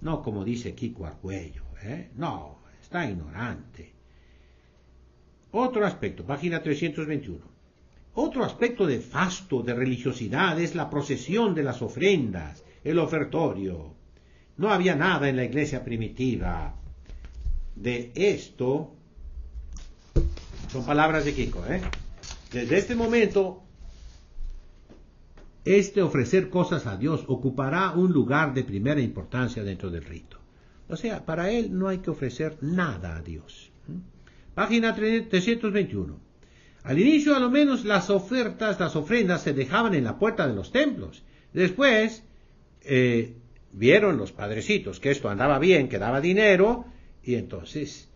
[0.00, 2.10] No como dice Kiko Argüello, ¿eh?
[2.16, 3.92] no, está ignorante.
[5.52, 7.52] Otro aspecto, página 321.
[8.14, 13.94] Otro aspecto de fasto, de religiosidad, es la procesión de las ofrendas, el ofertorio.
[14.56, 16.74] No había nada en la iglesia primitiva.
[17.74, 18.94] De esto,
[20.70, 21.80] son palabras de Kiko, ¿eh?
[22.52, 23.62] Desde este momento,
[25.64, 30.41] este ofrecer cosas a Dios ocupará un lugar de primera importancia dentro del rito.
[30.92, 33.72] O sea, para él no hay que ofrecer nada a Dios.
[34.54, 36.20] Página 321.
[36.82, 40.54] Al inicio, a lo menos, las ofertas, las ofrendas se dejaban en la puerta de
[40.54, 41.24] los templos.
[41.54, 42.24] Después,
[42.82, 43.38] eh,
[43.72, 46.84] vieron los padrecitos que esto andaba bien, que daba dinero,
[47.22, 48.10] y entonces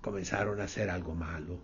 [0.00, 1.60] comenzaron a hacer algo malo.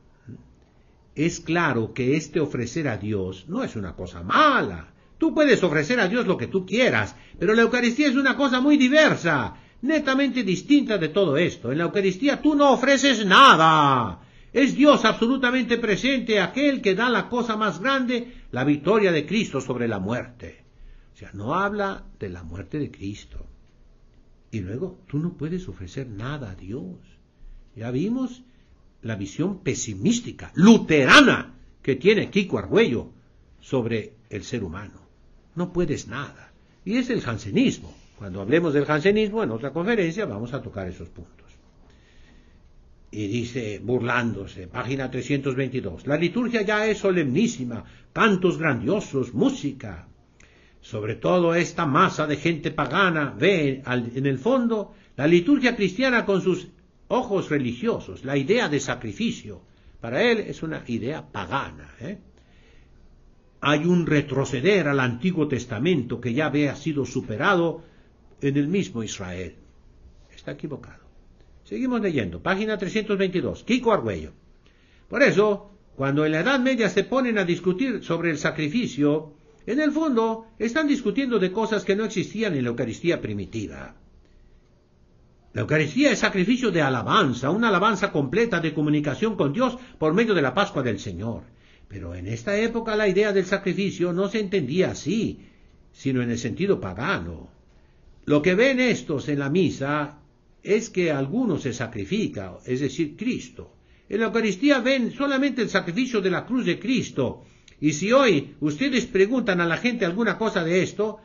[1.17, 4.95] Es claro que este ofrecer a Dios no es una cosa mala.
[5.19, 8.61] Tú puedes ofrecer a Dios lo que tú quieras, pero la Eucaristía es una cosa
[8.61, 11.71] muy diversa, netamente distinta de todo esto.
[11.71, 14.21] En la Eucaristía tú no ofreces nada.
[14.53, 19.61] Es Dios absolutamente presente, aquel que da la cosa más grande, la victoria de Cristo
[19.61, 20.65] sobre la muerte.
[21.15, 23.47] O sea, no habla de la muerte de Cristo.
[24.51, 26.99] Y luego, tú no puedes ofrecer nada a Dios.
[27.75, 28.43] Ya vimos
[29.01, 33.11] la visión pesimística, luterana, que tiene Kiko Argüello
[33.61, 35.01] sobre el ser humano.
[35.55, 36.53] No puedes nada.
[36.85, 37.95] Y es el jansenismo.
[38.23, 41.51] Cuando hablemos del jansenismo en otra conferencia vamos a tocar esos puntos
[43.11, 50.07] y dice, burlándose, página 322, la liturgia ya es solemnísima, cantos grandiosos, música.
[50.81, 56.43] Sobre todo esta masa de gente pagana ve en el fondo la liturgia cristiana con
[56.43, 56.69] sus
[57.09, 59.63] ojos religiosos, la idea de sacrificio.
[60.01, 61.91] Para él es una idea pagana.
[62.01, 62.19] ¿eh?
[63.63, 67.91] Hay un retroceder al Antiguo Testamento que ya había sido superado
[68.43, 69.55] en el mismo Israel.
[70.35, 71.03] Está equivocado.
[71.65, 74.33] Seguimos leyendo, página 322, Kiko Argüello.
[75.09, 79.81] Por eso, cuando en la Edad Media se ponen a discutir sobre el sacrificio, en
[79.81, 83.95] el fondo están discutiendo de cosas que no existían en la Eucaristía primitiva.
[85.53, 90.35] La Eucaristía es sacrificio de alabanza, una alabanza completa de comunicación con Dios por medio
[90.35, 91.43] de la Pascua del Señor.
[91.89, 95.47] Pero en esta época la idea del sacrificio no se entendía así,
[95.93, 97.52] sino en el sentido pagano.
[98.25, 100.21] Lo que ven estos en la misa
[100.63, 103.75] es que alguno se sacrifica, es decir, Cristo.
[104.09, 107.45] En la Eucaristía ven solamente el sacrificio de la cruz de Cristo.
[107.81, 111.19] Y si hoy ustedes preguntan a la gente alguna cosa de esto,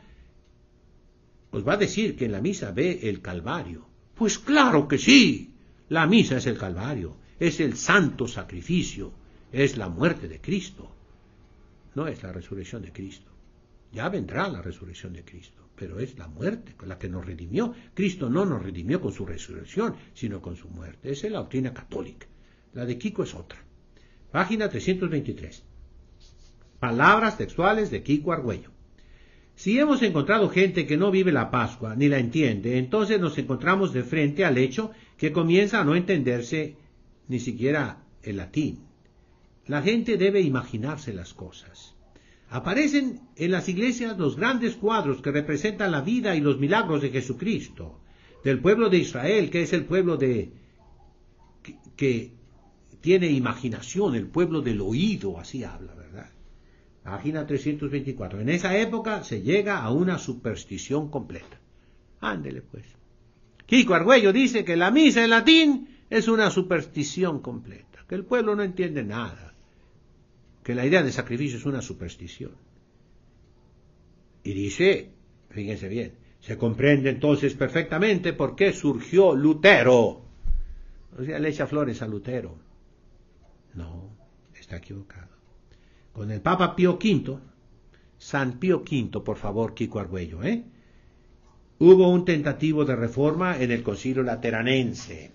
[1.50, 3.86] os va a decir que en la misa ve el Calvario.
[4.14, 5.54] Pues claro que sí.
[5.88, 9.12] La misa es el Calvario, es el santo sacrificio,
[9.52, 10.90] es la muerte de Cristo.
[11.94, 13.30] No es la resurrección de Cristo.
[13.92, 17.72] Ya vendrá la resurrección de Cristo pero es la muerte la que nos redimió.
[17.94, 21.10] Cristo no nos redimió con su resurrección, sino con su muerte.
[21.10, 22.26] Esa es la doctrina católica.
[22.74, 23.58] La de Kiko es otra.
[24.32, 25.64] Página 323.
[26.80, 28.70] Palabras textuales de Kiko Argüello.
[29.54, 33.92] Si hemos encontrado gente que no vive la Pascua ni la entiende, entonces nos encontramos
[33.92, 36.76] de frente al hecho que comienza a no entenderse
[37.26, 38.84] ni siquiera el latín.
[39.66, 41.97] La gente debe imaginarse las cosas.
[42.50, 47.10] Aparecen en las iglesias los grandes cuadros que representan la vida y los milagros de
[47.10, 48.00] Jesucristo,
[48.42, 50.52] del pueblo de Israel, que es el pueblo de
[51.96, 52.32] que,
[53.00, 56.30] tiene imaginación, el pueblo del oído, así habla, ¿verdad?
[57.04, 58.40] Página 324.
[58.40, 61.60] En esa época se llega a una superstición completa.
[62.20, 62.86] Ándele pues.
[63.66, 68.56] Kiko Argüello dice que la misa en latín es una superstición completa, que el pueblo
[68.56, 69.47] no entiende nada
[70.68, 72.50] que la idea de sacrificio es una superstición.
[74.44, 75.12] Y dice,
[75.48, 80.26] fíjense bien, se comprende entonces perfectamente por qué surgió Lutero.
[81.18, 82.58] O sea, le echa flores a Lutero.
[83.72, 84.10] No,
[84.60, 85.30] está equivocado.
[86.12, 87.38] Con el Papa Pío V,
[88.18, 90.64] San Pío V, por favor, Kiko Argüello, ¿eh?
[91.78, 95.30] Hubo un tentativo de reforma en el Concilio Lateranense.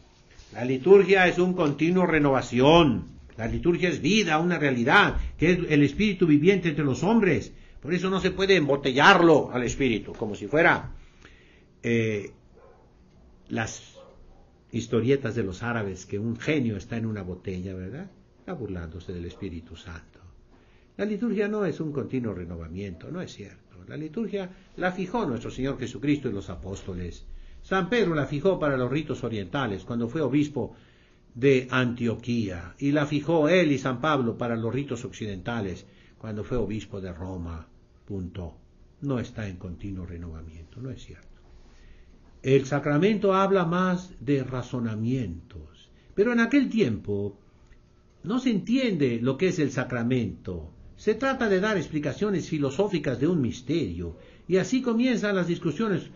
[0.54, 5.84] La liturgia es un continuo renovación La liturgia es vida, una realidad, que es el
[5.84, 7.54] espíritu viviente entre los hombres.
[7.82, 10.92] Por eso no se puede embotellarlo al espíritu, como si fuera
[11.82, 12.32] eh,
[13.50, 13.94] las
[14.72, 18.10] historietas de los árabes, que un genio está en una botella, ¿verdad?
[18.40, 20.20] Está burlándose del Espíritu Santo.
[20.98, 23.84] La liturgia no es un continuo renovamiento, no es cierto.
[23.88, 27.26] La liturgia la fijó nuestro Señor Jesucristo y los apóstoles.
[27.62, 30.76] San Pedro la fijó para los ritos orientales cuando fue obispo
[31.36, 35.86] de Antioquía y la fijó él y San Pablo para los ritos occidentales
[36.18, 37.68] cuando fue obispo de Roma.
[38.06, 38.58] Punto.
[39.02, 41.28] No está en continuo renovamiento, no es cierto.
[42.42, 47.40] El sacramento habla más de razonamientos, pero en aquel tiempo
[48.24, 50.72] no se entiende lo que es el sacramento.
[50.96, 54.18] Se trata de dar explicaciones filosóficas de un misterio,
[54.48, 56.10] y así comienzan las discusiones.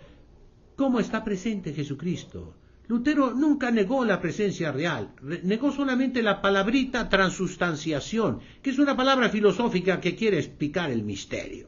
[0.76, 2.54] ¿Cómo está presente Jesucristo?
[2.88, 5.14] Lutero nunca negó la presencia real,
[5.44, 11.68] negó solamente la palabrita transustanciación, que es una palabra filosófica que quiere explicar el misterio.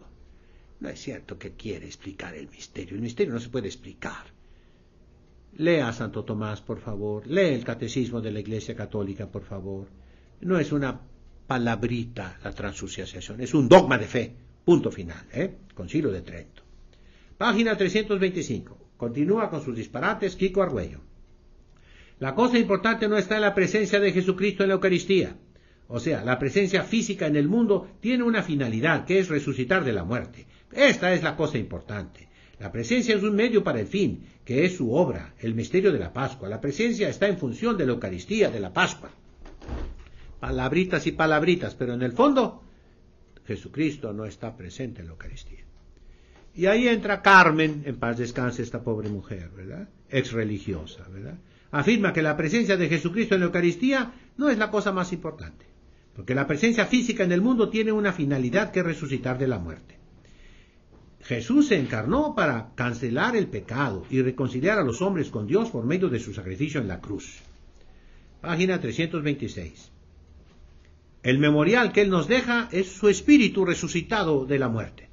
[0.80, 4.28] No es cierto que quiere explicar el misterio, el misterio no se puede explicar.
[5.58, 9.88] Lea a Santo Tomás, por favor, lee el Catecismo de la Iglesia Católica, por favor.
[10.40, 11.02] No es una
[11.48, 15.54] palabrita la transustanciación, es un dogma de fe, punto final, ¿eh?
[15.76, 16.64] Concilio de Trento.
[17.38, 18.78] Página 325.
[18.96, 21.09] Continúa con sus disparates Kiko Argüello.
[22.20, 25.38] La cosa importante no está en la presencia de Jesucristo en la Eucaristía.
[25.88, 29.94] O sea, la presencia física en el mundo tiene una finalidad, que es resucitar de
[29.94, 30.46] la muerte.
[30.72, 32.28] Esta es la cosa importante.
[32.60, 36.00] La presencia es un medio para el fin, que es su obra, el misterio de
[36.00, 36.50] la Pascua.
[36.50, 39.10] La presencia está en función de la Eucaristía, de la Pascua.
[40.40, 42.64] Palabritas y palabritas, pero en el fondo
[43.48, 45.64] Jesucristo no está presente en la Eucaristía.
[46.54, 49.88] Y ahí entra Carmen, en paz descanse esta pobre mujer, ¿verdad?
[50.10, 51.40] Ex religiosa, ¿verdad?
[51.72, 55.66] Afirma que la presencia de Jesucristo en la Eucaristía no es la cosa más importante,
[56.16, 59.60] porque la presencia física en el mundo tiene una finalidad que es resucitar de la
[59.60, 60.00] muerte.
[61.22, 65.86] Jesús se encarnó para cancelar el pecado y reconciliar a los hombres con Dios por
[65.86, 67.40] medio de su sacrificio en la cruz.
[68.42, 69.92] Página 326.
[71.22, 75.10] El memorial que Él nos deja es su espíritu resucitado de la muerte.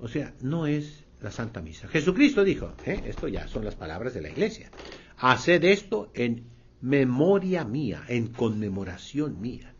[0.00, 1.88] O sea, no es la Santa Misa.
[1.88, 3.02] Jesucristo dijo, ¿eh?
[3.06, 4.70] esto ya son las palabras de la iglesia,
[5.16, 6.44] Haced esto en
[6.80, 9.74] memoria mía, en conmemoración mía.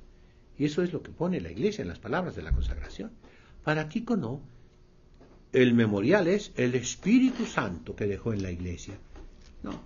[0.58, 3.10] Y eso es lo que pone la iglesia en las palabras de la consagración.
[3.62, 4.40] Para Kiko no.
[5.52, 8.94] El memorial es el Espíritu Santo que dejó en la iglesia.
[9.62, 9.82] No.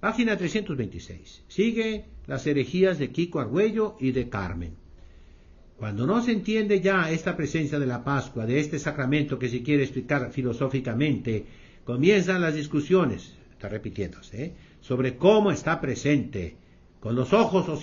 [0.00, 1.44] Página 326.
[1.48, 4.74] Sigue las herejías de Kiko Argüello y de Carmen.
[5.78, 9.62] Cuando no se entiende ya esta presencia de la Pascua, de este sacramento que se
[9.62, 11.46] quiere explicar filosóficamente,
[11.84, 14.56] comienzan las discusiones está repitiéndose, ¿eh?
[14.80, 16.58] sobre cómo está presente,
[17.00, 17.76] con los ojos o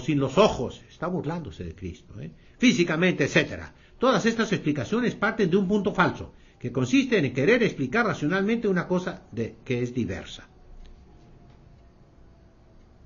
[0.00, 2.32] sin, los ojos, está burlándose de Cristo, ¿eh?
[2.58, 3.72] físicamente, etcétera.
[3.98, 8.88] Todas estas explicaciones parten de un punto falso, que consiste en querer explicar racionalmente una
[8.88, 10.48] cosa de, que es diversa.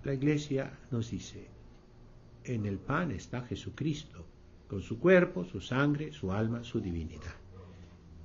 [0.03, 1.47] La iglesia nos dice,
[2.45, 4.27] en el pan está Jesucristo,
[4.67, 7.35] con su cuerpo, su sangre, su alma, su divinidad.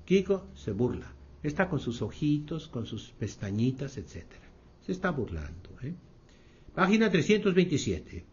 [0.06, 4.26] Kiko se burla Está con sus ojitos, con sus pestañitas, etc.
[4.86, 5.70] Se está burlando.
[5.82, 5.94] ¿eh?
[6.76, 8.26] Página 327.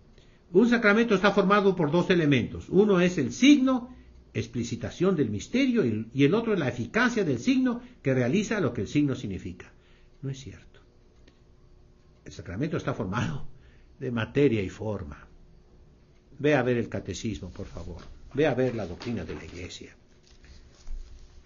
[0.52, 2.68] Un sacramento está formado por dos elementos.
[2.68, 3.94] Uno es el signo,
[4.34, 8.82] explicitación del misterio, y el otro es la eficacia del signo que realiza lo que
[8.82, 9.72] el signo significa.
[10.22, 10.80] No es cierto.
[12.24, 13.46] El sacramento está formado
[13.98, 15.26] de materia y forma.
[16.38, 18.02] Ve a ver el catecismo, por favor.
[18.34, 19.96] Ve a ver la doctrina de la iglesia.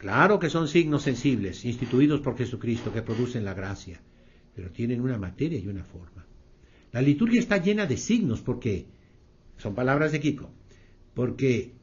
[0.01, 4.01] Claro que son signos sensibles, instituidos por Jesucristo, que producen la gracia,
[4.55, 6.25] pero tienen una materia y una forma.
[6.91, 8.87] La liturgia está llena de signos porque,
[9.59, 10.55] son palabras de Kiko,
[11.13, 11.75] porque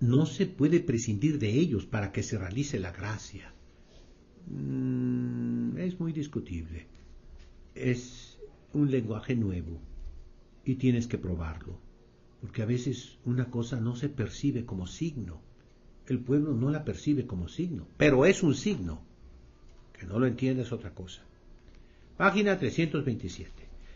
[0.00, 3.54] no se puede prescindir de ellos para que se realice la gracia.
[4.50, 6.86] Mm, es muy discutible.
[7.74, 8.38] Es
[8.74, 9.80] un lenguaje nuevo
[10.66, 11.80] y tienes que probarlo,
[12.42, 15.48] porque a veces una cosa no se percibe como signo
[16.10, 19.00] el pueblo no la percibe como signo, pero es un signo.
[19.92, 21.22] Que no lo entiende es otra cosa.
[22.16, 23.52] Página 327.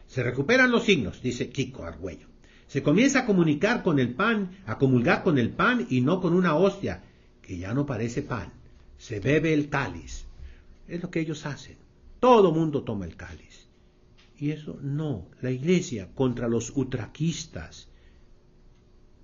[0.06, 2.28] Se recuperan los signos, dice Kiko Argüello.
[2.68, 6.34] Se comienza a comunicar con el pan, a comulgar con el pan y no con
[6.34, 7.02] una hostia,
[7.42, 8.52] que ya no parece pan.
[8.96, 10.24] Se bebe el cáliz.
[10.86, 11.76] Es lo que ellos hacen.
[12.20, 13.66] Todo mundo toma el cáliz.
[14.38, 15.26] Y eso no.
[15.40, 17.88] La iglesia contra los utraquistas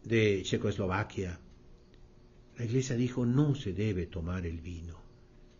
[0.02, 1.38] de Checoslovaquia,
[2.60, 5.00] la iglesia dijo no se debe tomar el vino,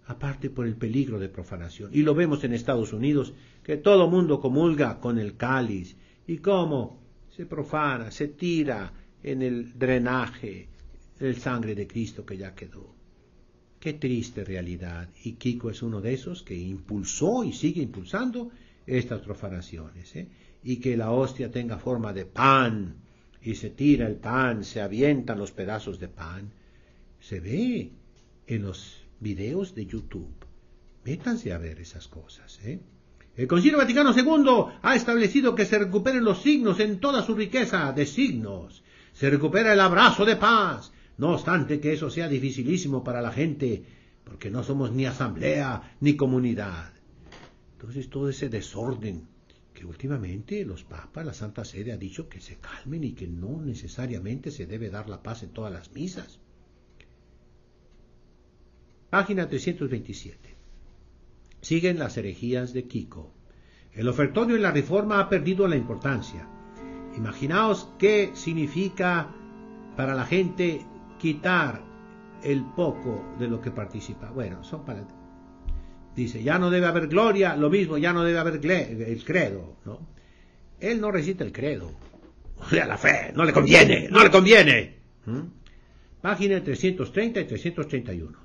[0.05, 1.89] aparte por el peligro de profanación.
[1.95, 3.33] Y lo vemos en Estados Unidos,
[3.63, 5.97] que todo mundo comulga con el cáliz.
[6.27, 7.01] ¿Y cómo?
[7.35, 8.93] se profana, se tira
[9.23, 10.69] en el drenaje
[11.21, 12.95] el sangre de Cristo que ya quedó.
[13.79, 15.09] Qué triste realidad.
[15.25, 18.51] Y Kiko es uno de esos que impulsó y sigue impulsando
[18.87, 20.15] estas profanaciones.
[20.17, 20.29] ¿eh?
[20.65, 22.97] Y que la hostia tenga forma de pan
[23.41, 26.60] y se tira el pan, se avientan los pedazos de pan.
[27.21, 27.93] Se ve
[28.47, 30.35] en los videos de YouTube.
[31.05, 32.59] Métanse a ver esas cosas.
[32.65, 32.81] ¿eh?
[33.37, 37.93] El Concilio Vaticano II ha establecido que se recuperen los signos en toda su riqueza
[37.93, 38.83] de signos.
[39.13, 43.85] Se recupera el abrazo de paz, no obstante que eso sea dificilísimo para la gente,
[44.25, 46.93] porque no somos ni asamblea ni comunidad.
[47.73, 49.29] Entonces todo ese desorden
[49.73, 53.61] que últimamente los papas, la Santa Sede ha dicho que se calmen y que no
[53.61, 56.40] necesariamente se debe dar la paz en todas las misas.
[59.11, 60.39] Página 327.
[61.61, 63.35] Siguen las herejías de Kiko.
[63.93, 66.47] El ofertorio en la reforma ha perdido la importancia.
[67.17, 69.35] Imaginaos qué significa
[69.97, 70.87] para la gente
[71.19, 71.83] quitar
[72.45, 74.31] el poco de lo que participa.
[74.31, 75.05] Bueno, son para...
[76.15, 80.07] Dice, ya no debe haber gloria, lo mismo, ya no debe haber el credo, ¿no?
[80.79, 81.91] Él no recita el credo.
[82.59, 84.99] O sea, la fe, no le conviene, no le conviene.
[85.27, 85.41] ¿Mm?
[86.21, 88.39] Página 330 y 331.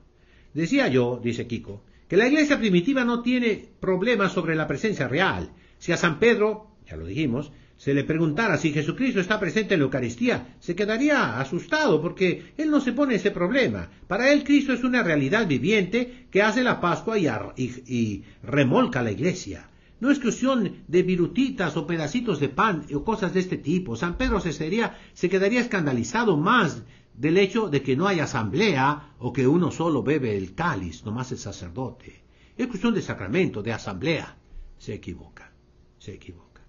[0.56, 5.52] Decía yo, dice Kiko, que la iglesia primitiva no tiene problemas sobre la presencia real.
[5.80, 9.82] Si a San Pedro, ya lo dijimos, se le preguntara si Jesucristo está presente en
[9.82, 13.90] la Eucaristía, se quedaría asustado porque él no se pone ese problema.
[14.08, 19.70] Para él Cristo es una realidad viviente que hace la Pascua y, remolca la iglesia.
[20.00, 23.98] No es cuestión de virutitas o pedacitos de pan o cosas de este tipo.
[23.98, 26.84] San Pedro se, sería, se quedaría escandalizado más
[27.18, 31.32] del hecho de que no hay asamblea o que uno solo bebe el cáliz, nomás
[31.32, 32.24] el sacerdote.
[32.58, 34.38] Es cuestión de sacramento, de asamblea.
[34.78, 35.52] Se equivoca,
[35.98, 36.62] se equivoca.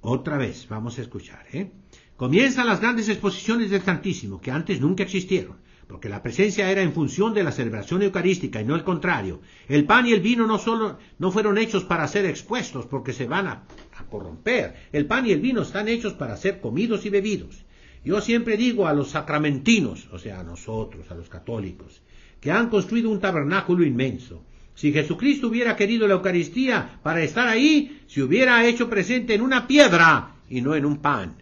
[0.00, 1.46] Otra vez, vamos a escuchar.
[1.52, 1.70] ¿eh?
[2.16, 6.92] Comienzan las grandes exposiciones del Santísimo, que antes nunca existieron, porque la presencia era en
[6.92, 9.40] función de la celebración eucarística y no el contrario.
[9.68, 13.26] El pan y el vino no solo no fueron hechos para ser expuestos, porque se
[13.26, 13.64] van a,
[13.96, 14.74] a corromper.
[14.92, 17.64] El pan y el vino están hechos para ser comidos y bebidos.
[18.04, 22.02] Yo siempre digo a los sacramentinos, o sea, a nosotros, a los católicos,
[22.40, 24.44] que han construido un tabernáculo inmenso,
[24.74, 29.66] si Jesucristo hubiera querido la Eucaristía para estar ahí, se hubiera hecho presente en una
[29.66, 31.36] piedra y no en un pan,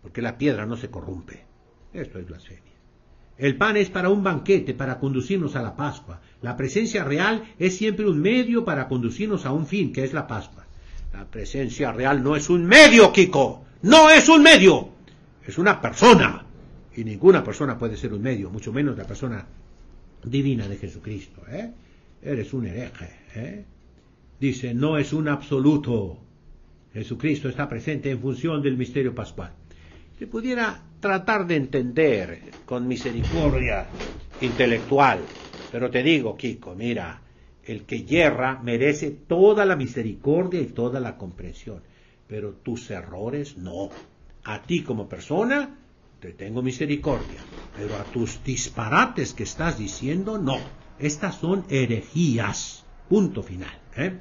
[0.00, 1.44] porque la piedra no se corrompe.
[1.92, 2.62] Esto es blasfemia.
[3.36, 6.20] El pan es para un banquete, para conducirnos a la Pascua.
[6.42, 10.26] La presencia real es siempre un medio para conducirnos a un fin, que es la
[10.26, 10.66] Pascua.
[11.12, 13.64] La presencia real no es un medio, Kiko.
[13.82, 14.97] No es un medio.
[15.48, 16.44] Es una persona.
[16.94, 19.46] Y ninguna persona puede ser un medio, mucho menos la persona
[20.22, 21.42] divina de Jesucristo.
[21.48, 21.72] ¿eh?
[22.22, 23.10] eres un hereje.
[23.34, 23.64] ¿eh?
[24.38, 26.18] Dice, no es un absoluto.
[26.92, 29.52] Jesucristo está presente en función del misterio pascual.
[30.18, 33.86] Se pudiera tratar de entender con misericordia
[34.42, 35.20] intelectual,
[35.72, 37.22] pero te digo, Kiko, mira,
[37.64, 41.82] el que yerra merece toda la misericordia y toda la comprensión,
[42.26, 43.90] pero tus errores no.
[44.48, 45.76] A ti como persona
[46.20, 47.40] te tengo misericordia,
[47.76, 50.56] pero a tus disparates que estás diciendo no.
[50.98, 52.82] Estas son herejías.
[53.10, 53.78] Punto final.
[53.94, 54.18] ¿eh?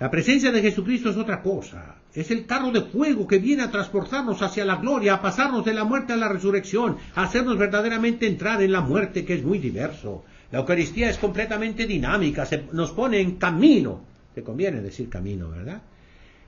[0.00, 2.02] La presencia de Jesucristo es otra cosa.
[2.12, 5.72] Es el carro de fuego que viene a transportarnos hacia la gloria, a pasarnos de
[5.72, 9.60] la muerte a la resurrección, a hacernos verdaderamente entrar en la muerte, que es muy
[9.60, 10.24] diverso.
[10.50, 14.02] La Eucaristía es completamente dinámica, se nos pone en camino.
[14.34, 15.80] Te conviene decir camino, ¿verdad?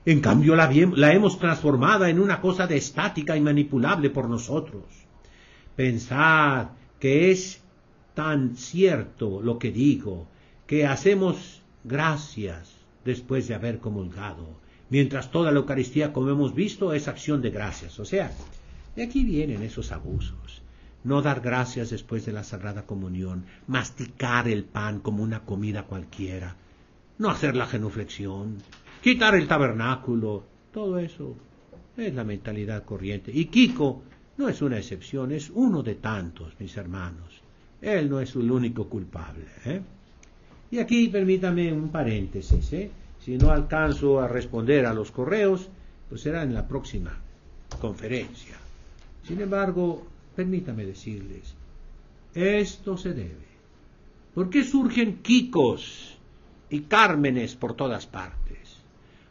[0.07, 4.85] En cambio la, hemos transformada en una cosa de estática y manipulable por nosotros.
[5.75, 7.59] Pensad que es
[8.13, 10.29] tan cierto lo que digo,
[10.65, 14.47] que hacemos gracias después de haber comulgado,
[14.89, 17.99] mientras toda la Eucaristía, como hemos visto, es acción de gracias.
[17.99, 18.31] O sea,
[18.95, 20.61] de aquí vienen esos abusos.
[21.03, 26.55] No dar gracias después de la Sagrada Comunión, masticar el pan como una comida cualquiera,
[27.17, 28.59] no hacer la genuflexión,
[29.07, 30.43] quitar el tabernáculo,
[30.73, 31.33] todo eso
[31.95, 33.31] es la mentalidad corriente.
[33.33, 34.01] Y Kiko
[34.35, 37.41] no es una excepción, es uno de tantos, mis hermanos.
[37.81, 39.45] Él no es el único culpable.
[39.63, 39.79] ¿eh?
[40.71, 42.73] Y aquí permítame un paréntesis.
[42.73, 42.91] ¿eh?
[43.21, 45.69] Si no alcanzo a responder a los correos,
[46.09, 47.17] pues será en la próxima
[47.79, 48.57] conferencia.
[49.23, 50.05] Sin embargo,
[50.35, 51.55] permítame decirles,
[52.35, 53.47] esto se debe.
[54.33, 56.17] ¿Por qué surgen Kikos
[56.69, 58.46] y Cármenes por todas partes?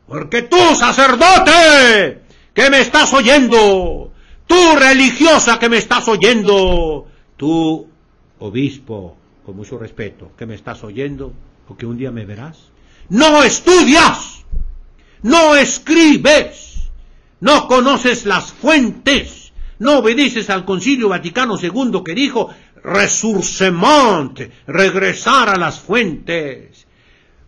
[0.06, 2.22] Porque tú, sacerdote,
[2.54, 4.12] que me estás oyendo,
[4.46, 7.88] tú, religiosa, que me estás oyendo, tú,
[8.38, 11.32] obispo, con mucho respeto, que me estás oyendo
[11.68, 12.70] o que un día me verás,
[13.08, 14.44] no estudias,
[15.22, 16.66] no escribes,
[17.40, 19.52] No conoces las fuentes.
[19.78, 22.48] No obedeces al Concilio Vaticano II que dijo
[22.82, 26.85] resurcement, regresar a las fuentes.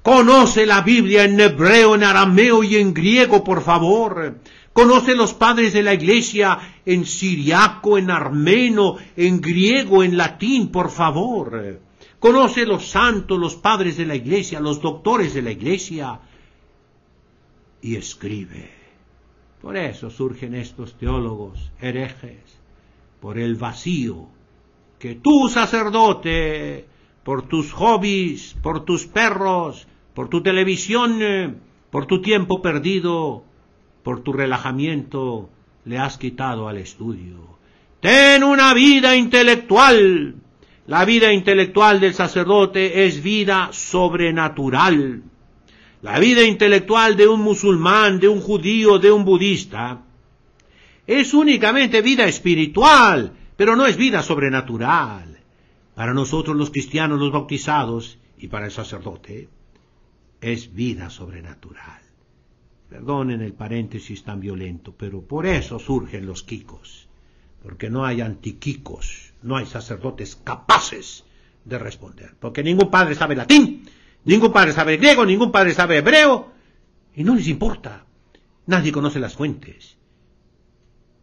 [0.08, 4.38] Conoce la Biblia en hebreo, en arameo y en griego, por favor.
[4.72, 10.90] Conoce los padres de la iglesia en siriaco, en armeno, en griego, en latín, por
[10.90, 11.80] favor.
[12.18, 16.20] Conoce los santos, los padres de la iglesia, los doctores de la iglesia.
[17.82, 18.70] Y escribe.
[19.60, 22.40] Por eso surgen estos teólogos herejes,
[23.20, 24.26] por el vacío
[24.98, 26.86] que tú, sacerdote,
[27.22, 29.86] por tus hobbies, por tus perros,
[30.18, 31.54] por tu televisión, eh,
[31.92, 33.44] por tu tiempo perdido,
[34.02, 35.48] por tu relajamiento,
[35.84, 37.56] le has quitado al estudio.
[38.00, 40.34] Ten una vida intelectual.
[40.88, 45.22] La vida intelectual del sacerdote es vida sobrenatural.
[46.02, 50.02] La vida intelectual de un musulmán, de un judío, de un budista,
[51.06, 55.38] es únicamente vida espiritual, pero no es vida sobrenatural.
[55.94, 59.48] Para nosotros los cristianos, los bautizados, y para el sacerdote,
[60.40, 62.00] es vida sobrenatural.
[62.88, 67.08] Perdonen el paréntesis tan violento, pero por eso surgen los kikos,
[67.62, 71.24] porque no hay antiquicos, no hay sacerdotes capaces
[71.64, 73.84] de responder, porque ningún padre sabe latín,
[74.24, 76.52] ningún padre sabe griego, ningún padre sabe hebreo,
[77.14, 78.04] y no les importa.
[78.66, 79.96] Nadie conoce las fuentes.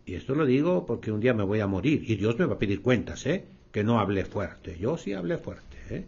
[0.05, 2.55] Y esto lo digo porque un día me voy a morir y Dios me va
[2.55, 3.45] a pedir cuentas, ¿eh?
[3.71, 4.77] Que no hablé fuerte.
[4.79, 6.05] Yo sí hablé fuerte, ¿eh?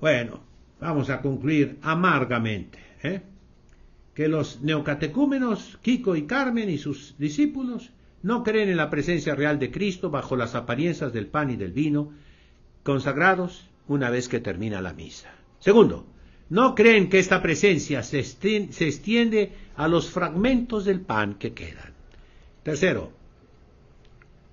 [0.00, 0.40] Bueno,
[0.80, 3.22] vamos a concluir amargamente, ¿eh?
[4.14, 7.90] Que los neocatecúmenos, Kiko y Carmen y sus discípulos,
[8.22, 11.72] no creen en la presencia real de Cristo bajo las apariencias del pan y del
[11.72, 12.12] vino,
[12.82, 15.30] consagrados una vez que termina la misa.
[15.58, 16.06] Segundo,
[16.48, 21.94] no creen que esta presencia se extiende a los fragmentos del pan que quedan.
[22.62, 23.12] Tercero,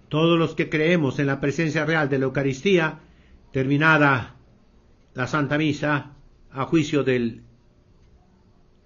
[0.07, 2.99] todos los que creemos en la presencia real de la Eucaristía,
[3.51, 4.35] terminada
[5.13, 6.11] la Santa Misa,
[6.51, 7.43] a juicio del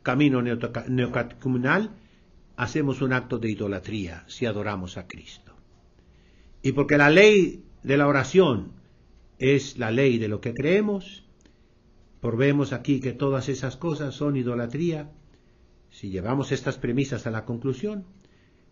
[0.04, 1.92] camino neocatecumenal,
[2.56, 5.56] hacemos un acto de idolatría si adoramos a Cristo.
[6.62, 8.74] Y porque la ley de la oración
[9.40, 11.26] es la ley de lo que creemos,
[12.20, 15.12] por vemos aquí que todas esas cosas son idolatría,
[15.90, 18.06] si llevamos estas premisas a la conclusión,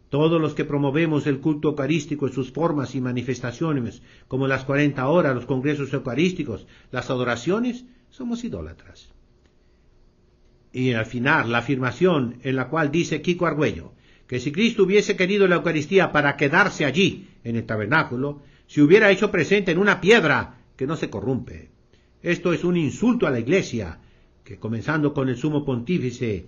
[0.10, 5.08] todos los que promovemos el culto eucarístico en sus formas y manifestaciones, como las 40
[5.08, 9.10] horas, los congresos eucarísticos, las adoraciones, somos idólatras.
[10.72, 13.94] Y al final, la afirmación en la cual dice Kiko Argüello,
[14.28, 19.10] que si Cristo hubiese querido la Eucaristía para quedarse allí, en el tabernáculo, se hubiera
[19.10, 21.72] hecho presente en una piedra que no se corrompe.
[22.22, 24.00] Esto es un insulto a la Iglesia,
[24.44, 26.46] que comenzando con el sumo pontífice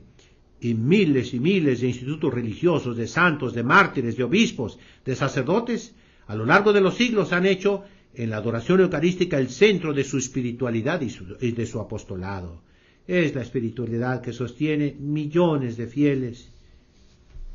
[0.60, 5.96] y miles y miles de institutos religiosos, de santos, de mártires, de obispos, de sacerdotes,
[6.28, 7.84] a lo largo de los siglos han hecho
[8.14, 12.62] en la adoración eucarística el centro de su espiritualidad y, de su apostolado.
[13.08, 16.52] Es la espiritualidad que sostiene millones de fieles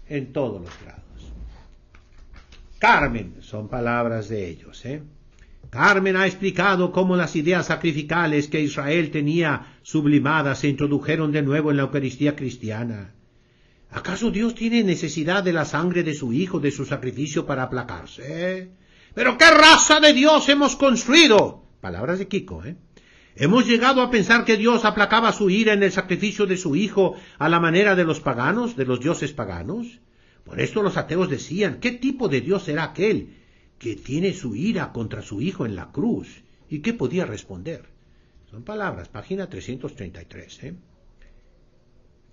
[0.09, 1.03] en todos los grados.
[2.79, 5.03] Carmen, son palabras de ellos, ¿eh?
[5.71, 11.71] Carmen ha explicado cómo las ideas sacrificales que Israel tenía sublimadas se introdujeron de nuevo
[11.71, 13.15] en la Eucaristía cristiana.
[13.91, 18.71] ¿Acaso Dios tiene necesidad de la sangre de su Hijo, de su sacrificio para aplacarse?
[19.17, 21.65] ¿Pero qué raza de Dios hemos construido?
[21.81, 22.77] Palabras de Kiko, ¿eh?
[23.35, 27.17] ¿Hemos llegado a pensar que Dios aplacaba su ira en el sacrificio de su Hijo
[27.39, 30.01] a la manera de los paganos, de los dioses paganos?
[30.45, 33.35] Por esto los ateos decían, ¿qué tipo de Dios será aquel
[33.79, 36.43] que tiene su ira contra su hijo en la cruz.
[36.69, 37.85] ¿Y qué podía responder?
[38.51, 40.65] Son palabras, página 333.
[40.65, 40.75] ¿eh?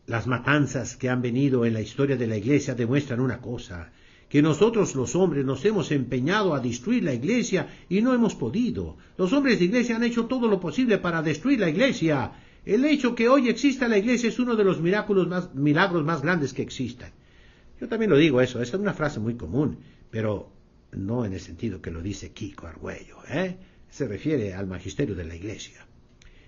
[0.06, 3.92] Las matanzas que han venido en la historia de la iglesia demuestran una cosa,
[4.34, 8.98] que nosotros los hombres nos hemos empeñado a destruir la iglesia y no hemos podido.
[9.16, 12.32] Los hombres de iglesia han hecho todo lo posible para destruir la iglesia.
[12.66, 16.64] El hecho que hoy exista la iglesia es uno de los milagros más, grandes que
[16.64, 17.12] existan.
[17.80, 19.78] Yo también lo digo eso, es una frase muy común,
[20.10, 20.50] pero
[20.94, 23.58] no en el sentido que lo dice Kiko Argüello, ¿eh?
[23.92, 25.86] se refiere al magisterio de la Iglesia.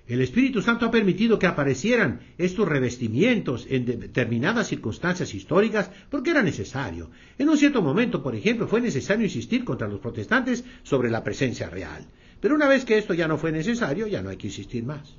[0.08, 6.43] El Espíritu Santo ha permitido que aparecieran estos revestimientos en determinadas circunstancias históricas porque era
[6.43, 7.10] necesario.
[7.39, 11.70] En un cierto momento, por ejemplo, fue necesario insistir contra los protestantes sobre la presencia
[11.70, 12.06] real.
[12.39, 15.16] Pero una vez que esto ya no fue necesario, ya no hay que insistir más.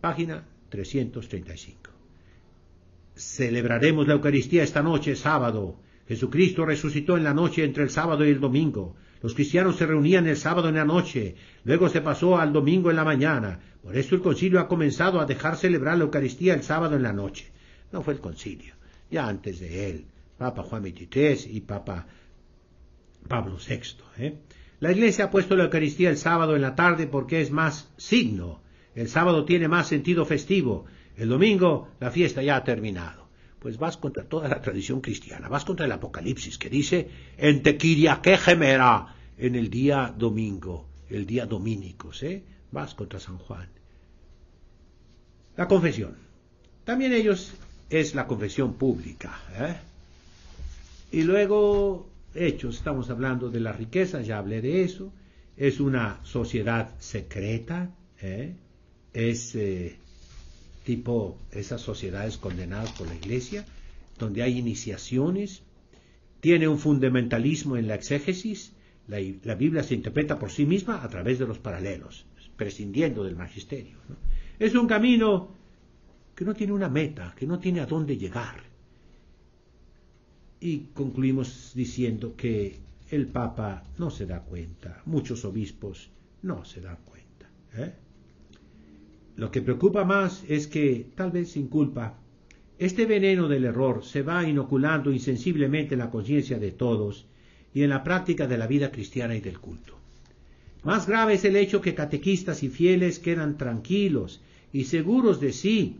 [0.00, 1.90] Página 335.
[3.14, 5.76] Celebraremos la Eucaristía esta noche, sábado,
[6.08, 8.96] Jesucristo resucitó en la noche entre el sábado y el domingo.
[9.24, 12.96] Los cristianos se reunían el sábado en la noche, luego se pasó al domingo en
[12.96, 13.58] la mañana.
[13.82, 17.14] Por eso el concilio ha comenzado a dejar celebrar la Eucaristía el sábado en la
[17.14, 17.50] noche.
[17.90, 18.74] No fue el concilio.
[19.10, 20.04] ya antes de él,
[20.36, 22.06] Papa Juan XXIII y Papa
[23.26, 23.96] Pablo VI.
[24.18, 24.34] ¿eh?
[24.80, 28.60] La Iglesia ha puesto la Eucaristía el sábado en la tarde porque es más signo.
[28.94, 30.84] El sábado tiene más sentido festivo.
[31.16, 33.26] El domingo la fiesta ya ha terminado.
[33.58, 37.08] Pues vas contra toda la tradición cristiana, vas contra el Apocalipsis que dice
[37.38, 42.42] en tequiria que gemera en el día domingo, el día domínicos, ¿eh?
[42.70, 43.68] Vas contra San Juan.
[45.56, 46.16] La confesión.
[46.84, 47.52] También ellos
[47.90, 49.40] es la confesión pública.
[49.58, 49.76] ¿eh?
[51.12, 55.12] Y luego, hechos, estamos hablando de la riqueza, ya hablé de eso.
[55.56, 58.54] Es una sociedad secreta, ¿eh?
[59.12, 59.96] es eh,
[60.84, 63.64] tipo esas sociedades condenadas por la iglesia,
[64.18, 65.62] donde hay iniciaciones,
[66.40, 68.72] tiene un fundamentalismo en la exégesis,
[69.08, 72.26] la, Biblia se interpreta por sí misma a través de los paralelos,
[72.56, 73.98] prescindiendo del magisterio.
[74.58, 75.50] Es un camino
[76.34, 78.62] que no tiene una meta, que no tiene a dónde llegar.
[80.60, 82.78] Y concluimos diciendo que
[83.10, 86.10] el Papa no se da cuenta, muchos obispos
[86.42, 87.50] no se dan cuenta.
[87.76, 87.92] ¿eh?
[89.36, 92.18] Lo que preocupa más es que, tal vez sin culpa,
[92.78, 97.26] este veneno del error se va inoculando insensiblemente en la conciencia de todos
[97.74, 99.98] y en la práctica de la vida cristiana y del culto.
[100.84, 104.40] Más grave es el hecho que catequistas y fieles quedan tranquilos
[104.72, 105.98] y seguros de sí,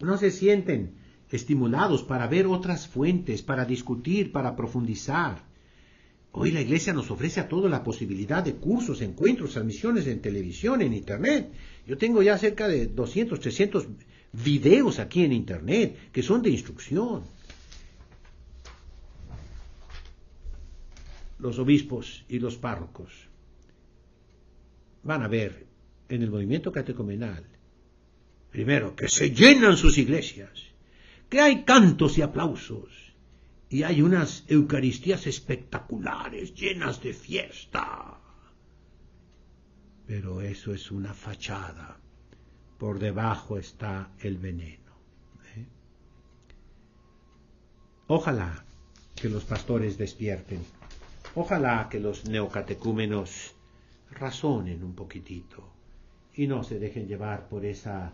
[0.00, 0.92] no se sienten
[1.30, 5.44] estimulados para ver otras fuentes, para discutir, para profundizar.
[6.32, 10.82] Hoy la Iglesia nos ofrece a todos la posibilidad de cursos, encuentros, transmisiones en televisión,
[10.82, 11.52] en Internet.
[11.86, 13.86] Yo tengo ya cerca de 200, 300
[14.32, 17.22] videos aquí en Internet que son de instrucción.
[21.42, 23.10] Los obispos y los párrocos
[25.02, 25.66] van a ver
[26.08, 27.44] en el movimiento catecumenal,
[28.50, 30.52] primero, que se llenan sus iglesias,
[31.28, 33.12] que hay cantos y aplausos,
[33.68, 38.20] y hay unas Eucaristías espectaculares, llenas de fiesta.
[40.06, 41.98] Pero eso es una fachada.
[42.78, 44.92] Por debajo está el veneno.
[45.56, 45.66] ¿eh?
[48.08, 48.64] Ojalá
[49.16, 50.60] que los pastores despierten
[51.34, 53.54] Ojalá que los neocatecúmenos
[54.10, 55.66] razonen un poquitito
[56.34, 58.12] y no se dejen llevar por esa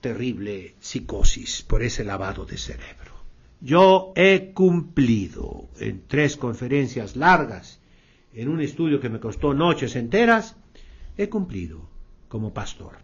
[0.00, 3.12] terrible psicosis, por ese lavado de cerebro.
[3.60, 7.80] Yo he cumplido en tres conferencias largas,
[8.34, 10.56] en un estudio que me costó noches enteras,
[11.16, 11.88] he cumplido
[12.28, 12.96] como pastor.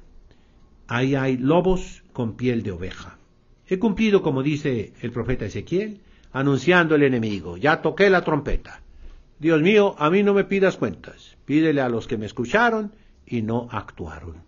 [0.89, 3.19] Ahí hay lobos con piel de oveja.
[3.69, 6.01] He cumplido, como dice el profeta Ezequiel,
[6.33, 8.81] anunciando el enemigo, ya toqué la trompeta.
[9.39, 12.93] Dios mío, a mí no me pidas cuentas, pídele a los que me escucharon
[13.27, 14.43] y no actuaron.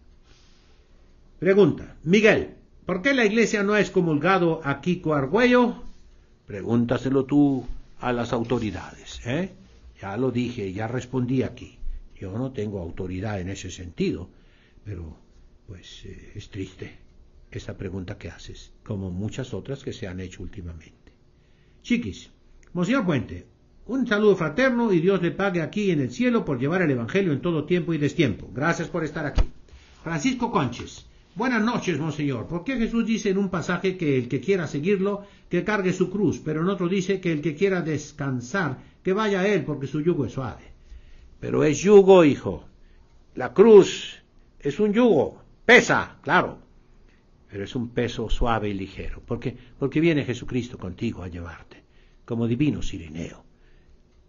[1.39, 2.55] Pregunta, Miguel,
[2.87, 5.83] ¿por qué la iglesia no ha excomulgado a Kiko Argüello?
[6.47, 7.64] Pregúntaselo tú
[8.01, 9.51] a las autoridades, ¿eh?
[10.01, 11.78] Ya lo dije, ya respondí aquí.
[12.18, 14.28] Yo no tengo autoridad en ese sentido,
[14.85, 15.16] pero
[15.66, 16.99] pues eh, es triste
[17.51, 20.99] esa pregunta que haces, como muchas otras que se han hecho últimamente.
[21.83, 22.31] Chiquis,
[22.72, 23.47] Monseñor Puente,
[23.87, 27.33] un saludo fraterno y Dios le pague aquí en el cielo por llevar el Evangelio
[27.33, 28.51] en todo tiempo y destiempo.
[28.55, 29.43] Gracias por estar aquí.
[30.03, 32.47] Francisco Conches, buenas noches, Monseñor.
[32.47, 36.11] ¿Por qué Jesús dice en un pasaje que el que quiera seguirlo, que cargue su
[36.11, 39.87] cruz, pero en otro dice que el que quiera descansar, que vaya a él porque
[39.87, 40.70] su yugo es suave?
[41.41, 42.64] Pero es yugo, hijo.
[43.35, 44.22] La cruz
[44.61, 45.43] es un yugo.
[45.64, 46.60] Pesa, claro
[47.51, 51.82] pero es un peso suave y ligero, porque, porque viene Jesucristo contigo a llevarte,
[52.24, 53.44] como divino sirineo.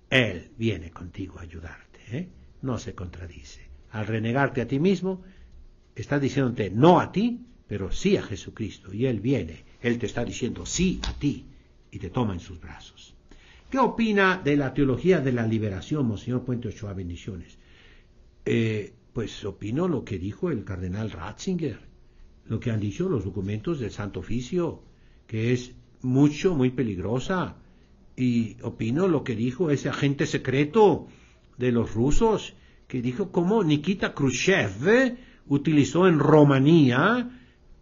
[0.09, 2.29] Él viene contigo a ayudarte, ¿eh?
[2.63, 3.69] no se contradice.
[3.91, 5.21] Al renegarte a ti mismo,
[5.95, 10.25] está diciéndote no a ti, pero sí a Jesucristo, y Él viene, Él te está
[10.25, 11.45] diciendo sí a ti,
[11.91, 13.13] y te toma en sus brazos.
[13.69, 16.93] ¿Qué opina de la teología de la liberación, Monseñor Puente Ochoa?
[16.93, 17.57] Bendiciones.
[18.45, 21.90] Eh, pues opino lo que dijo el cardenal Ratzinger
[22.45, 24.81] lo que han dicho los documentos del Santo Oficio,
[25.27, 27.55] que es mucho, muy peligrosa.
[28.15, 31.07] Y opino lo que dijo ese agente secreto
[31.57, 32.53] de los rusos,
[32.87, 35.17] que dijo cómo Nikita Khrushchev
[35.47, 37.29] utilizó en Rumanía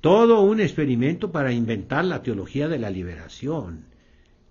[0.02, 3.86] todo un experimento para inventar la teología de la liberación,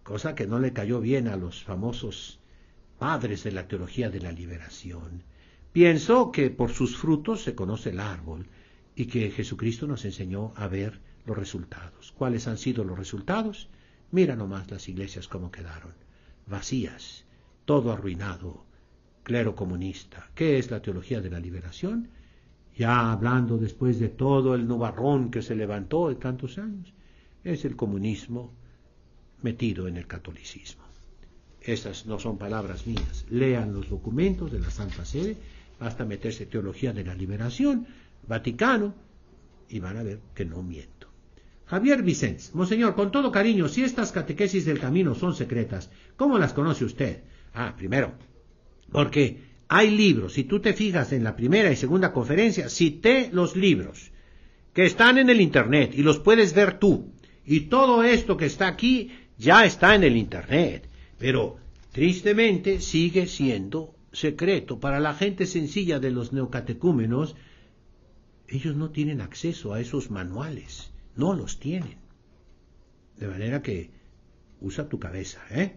[0.03, 2.41] cosa que no le cayó bien a los famosos
[2.99, 5.23] padres de la teología de la liberación.
[5.73, 8.47] Pienso que por sus frutos se conoce el árbol,
[8.99, 12.13] y que Jesucristo nos enseñó a ver los resultados.
[12.19, 13.69] ¿Cuáles han sido los resultados?
[14.11, 15.93] Mira nomás las iglesias cómo quedaron,
[16.49, 17.25] vacías,
[17.65, 18.65] todo arruinado,
[19.23, 20.29] clero comunista.
[20.35, 22.09] ¿Qué es la teología de la liberación?
[22.77, 26.93] Ya hablando después de todo el nubarrón que se levantó de tantos años,
[27.45, 28.53] es el comunismo
[29.43, 30.83] metido en el catolicismo.
[31.61, 33.27] Estas no son palabras mías.
[33.31, 35.37] Lean los documentos de la Santa Sede,
[35.79, 37.87] basta meterse Teología de la Liberación,
[38.29, 38.95] Vaticano,
[39.69, 41.09] y van a ver que no miento.
[41.67, 46.53] Javier Vicens, Monseñor, con todo cariño, si estas catequesis del camino son secretas, ¿cómo las
[46.55, 47.23] conoce usted?
[47.53, 48.15] Ah, primero,
[48.91, 53.55] porque hay libros, si tú te fijas en la primera y segunda conferencia, cité los
[53.55, 54.13] libros
[54.73, 57.13] que están en el Internet y los puedes ver tú.
[57.45, 60.89] Y todo esto que está aquí ya está en el Internet.
[61.19, 61.57] Pero
[61.93, 67.37] tristemente sigue siendo secreto para la gente sencilla de los neocatecúmenos.
[68.49, 71.99] Ellos no tienen acceso a esos manuales, no los tienen.
[73.19, 73.91] De manera que
[74.61, 75.75] usa tu cabeza, ¿eh?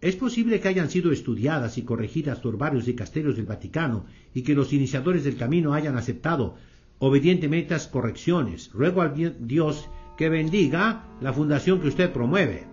[0.00, 4.54] Es posible que hayan sido estudiadas y corregidas por varios dicasterios del Vaticano y que
[4.54, 6.56] los iniciadores del camino hayan aceptado
[6.98, 8.70] obedientemente las correcciones.
[8.72, 12.66] Ruego al Dios que bendiga la fundación que usted promueve.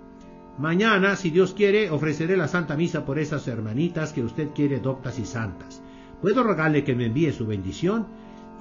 [0.58, 5.20] Mañana, si Dios quiere, ofreceré la Santa Misa por esas hermanitas que usted quiere doctas
[5.20, 5.82] y santas.
[6.22, 8.08] ¿Puedo rogarle que me envíe su bendición?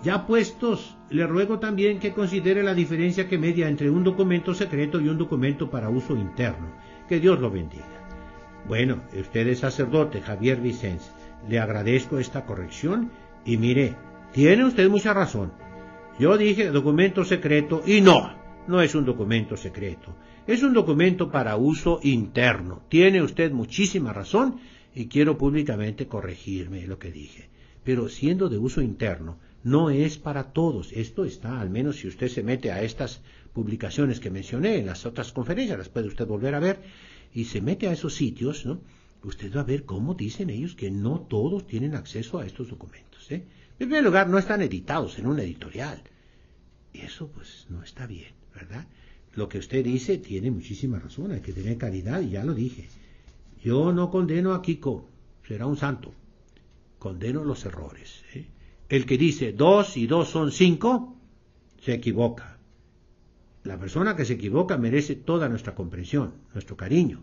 [0.05, 5.01] Ya puestos, le ruego también que considere la diferencia que media entre un documento secreto
[5.01, 6.69] y un documento para uso interno.
[7.09, 7.85] Que Dios lo bendiga.
[8.69, 11.11] Bueno, usted es sacerdote, Javier Vicens.
[11.49, 13.11] Le agradezco esta corrección
[13.45, 13.97] y mire,
[14.33, 15.53] tiene usted mucha razón.
[16.19, 18.35] Yo dije documento secreto y no,
[18.67, 20.15] no es un documento secreto.
[20.47, 22.83] Es un documento para uso interno.
[22.89, 24.61] Tiene usted muchísima razón
[24.99, 27.49] y quiero públicamente corregirme lo que dije.
[27.85, 30.93] Pero siendo de uso interno, no es para todos.
[30.93, 33.21] Esto está, al menos si usted se mete a estas
[33.53, 36.81] publicaciones que mencioné en las otras conferencias, las puede usted volver a ver,
[37.33, 38.81] y se mete a esos sitios, ¿no?
[39.23, 43.31] Usted va a ver cómo dicen ellos que no todos tienen acceso a estos documentos.
[43.31, 43.45] ¿eh?
[43.79, 46.03] En primer lugar, no están editados en una editorial.
[46.93, 48.89] Y eso pues no está bien, ¿verdad?
[49.35, 52.89] lo que usted dice tiene muchísima razón, hay que tener caridad, y ya lo dije.
[53.63, 55.09] Yo no condeno a Kiko,
[55.47, 56.13] será un santo.
[56.99, 58.25] Condeno los errores.
[58.35, 58.47] ¿eh?
[58.89, 61.17] El que dice dos y dos son cinco,
[61.81, 62.59] se equivoca.
[63.65, 67.23] La persona que se equivoca merece toda nuestra comprensión, nuestro cariño.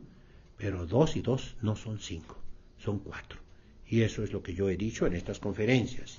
[0.57, 2.37] Pero dos y dos no son cinco,
[2.77, 3.39] son cuatro.
[3.87, 6.17] Y eso es lo que yo he dicho en estas conferencias.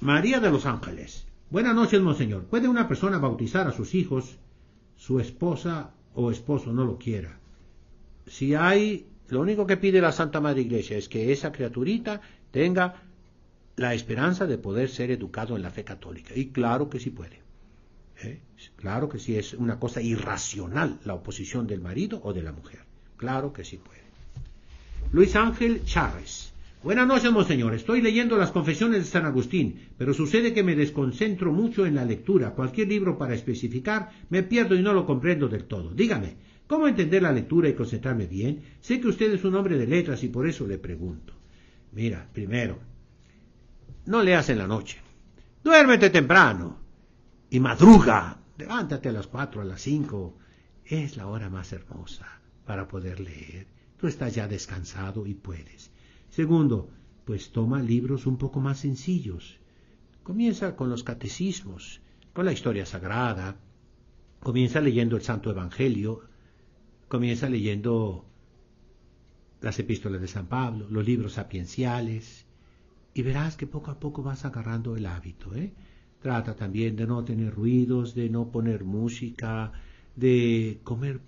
[0.00, 1.26] María de los Ángeles.
[1.50, 2.44] Buenas noches, monseñor.
[2.44, 4.38] ¿Puede una persona bautizar a sus hijos
[4.96, 7.38] su esposa o esposo no lo quiera.
[8.26, 12.20] Si hay, lo único que pide la Santa Madre Iglesia es que esa criaturita
[12.50, 13.02] tenga
[13.76, 16.34] la esperanza de poder ser educado en la fe católica.
[16.34, 17.40] Y claro que sí puede.
[18.22, 18.40] ¿eh?
[18.76, 22.80] Claro que sí es una cosa irracional la oposición del marido o de la mujer.
[23.16, 24.02] Claro que sí puede.
[25.12, 26.52] Luis Ángel Chávez.
[26.82, 27.72] Buenas noches, monseñor.
[27.72, 32.04] Estoy leyendo las confesiones de San Agustín, pero sucede que me desconcentro mucho en la
[32.04, 32.50] lectura.
[32.50, 35.94] Cualquier libro para especificar me pierdo y no lo comprendo del todo.
[35.94, 38.62] Dígame, ¿cómo entender la lectura y concentrarme bien?
[38.80, 41.34] Sé que usted es un hombre de letras y por eso le pregunto.
[41.92, 42.78] Mira, primero,
[44.06, 45.00] no leas en la noche.
[45.62, 46.78] Duérmete temprano
[47.50, 48.38] y madruga.
[48.58, 50.36] Levántate a las cuatro, a las cinco.
[50.84, 52.26] Es la hora más hermosa
[52.66, 53.66] para poder leer.
[53.96, 55.90] Tú estás ya descansado y puedes.
[56.28, 56.90] Segundo,
[57.24, 59.58] pues toma libros un poco más sencillos.
[60.22, 62.00] Comienza con los catecismos,
[62.32, 63.56] con la historia sagrada,
[64.40, 66.22] comienza leyendo el Santo Evangelio,
[67.14, 68.24] comienza leyendo
[69.60, 72.44] las epístolas de San Pablo, los libros sapienciales,
[73.14, 75.54] y verás que poco a poco vas agarrando el hábito.
[75.54, 75.72] ¿eh?
[76.20, 79.70] Trata también de no tener ruidos, de no poner música,
[80.16, 81.20] de comer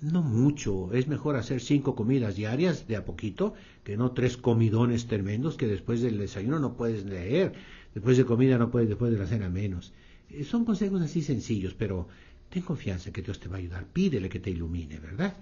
[0.00, 5.08] no mucho, es mejor hacer cinco comidas diarias de a poquito que no tres comidones
[5.08, 7.52] tremendos que después del desayuno no puedes leer,
[7.94, 9.92] después de comida no puedes, después de la cena menos.
[10.30, 12.06] Eh, son consejos así sencillos, pero
[12.52, 15.32] ten confianza que Dios te va a ayudar, pídele que te ilumine, ¿verdad?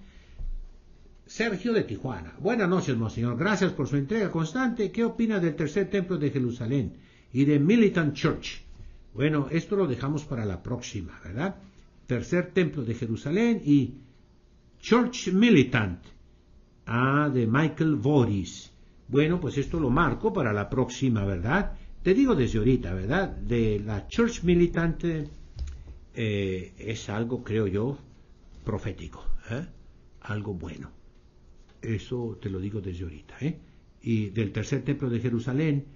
[1.27, 2.33] Sergio de Tijuana.
[2.39, 3.37] Buenas noches, monseñor.
[3.37, 4.91] Gracias por su entrega constante.
[4.91, 6.95] ¿Qué opina del tercer templo de Jerusalén
[7.33, 8.63] y de Militant Church?
[9.15, 11.57] Bueno, esto lo dejamos para la próxima, ¿verdad?
[12.07, 13.95] Tercer templo de Jerusalén y
[14.81, 16.01] Church Militant.
[16.87, 18.71] Ah, de Michael Voris.
[19.09, 21.73] Bueno, pues esto lo marco para la próxima, ¿verdad?
[22.03, 23.29] Te digo desde ahorita, ¿verdad?
[23.29, 25.05] De la Church Militant
[26.15, 27.99] eh, es algo, creo yo,
[28.65, 29.67] profético, ¿eh?
[30.21, 30.91] algo bueno.
[31.83, 33.37] Eso te lo digo desde ahorita.
[33.41, 33.59] ¿eh?
[34.03, 35.87] Y del tercer templo de Jerusalén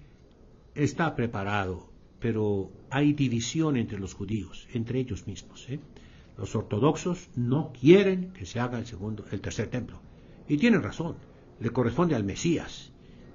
[0.73, 1.89] está preparado,
[2.19, 5.67] pero hay división entre los judíos, entre ellos mismos.
[5.69, 5.79] ¿eh?
[6.37, 10.01] Los ortodoxos no quieren que se haga el segundo, el tercer templo.
[10.47, 11.15] Y tienen razón,
[11.59, 12.91] le corresponde al Mesías.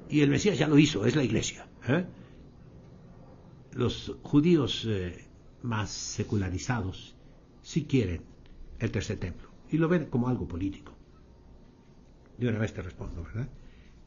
[0.08, 1.66] Y el Mesías ya lo hizo, es la iglesia.
[1.88, 2.04] ¿eh?
[3.72, 4.86] Los judíos
[5.62, 7.14] más secularizados
[7.62, 8.22] si quieren
[8.78, 10.92] el tercer templo y lo ven como algo político.
[12.38, 13.48] De una vez te respondo, ¿verdad?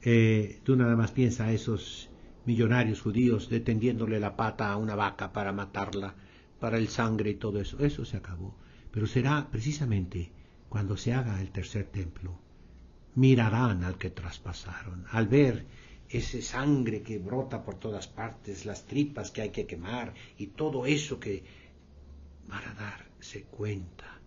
[0.01, 2.09] Eh, tú nada más piensa a esos
[2.45, 6.15] millonarios judíos detendiéndole la pata a una vaca para matarla,
[6.59, 7.79] para el sangre y todo eso.
[7.79, 8.55] Eso se acabó.
[8.91, 10.31] Pero será precisamente
[10.69, 12.39] cuando se haga el tercer templo.
[13.15, 15.65] Mirarán al que traspasaron, al ver
[16.13, 20.85] ese sangre que brota por todas partes, las tripas que hay que quemar y todo
[20.85, 21.43] eso que
[22.47, 24.19] van a darse cuenta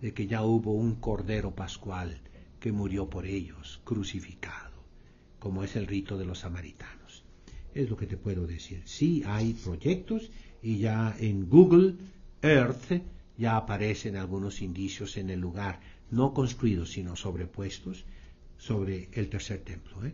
[0.00, 2.20] de que ya hubo un cordero pascual
[2.58, 4.76] que murió por ellos, crucificado,
[5.38, 7.24] como es el rito de los samaritanos.
[7.74, 8.82] Es lo que te puedo decir.
[8.84, 10.30] Sí hay proyectos
[10.62, 11.94] y ya en Google
[12.42, 13.02] Earth
[13.38, 15.80] ya aparecen algunos indicios en el lugar,
[16.10, 18.04] no construidos, sino sobrepuestos
[18.58, 20.04] sobre el tercer templo.
[20.04, 20.12] ¿eh?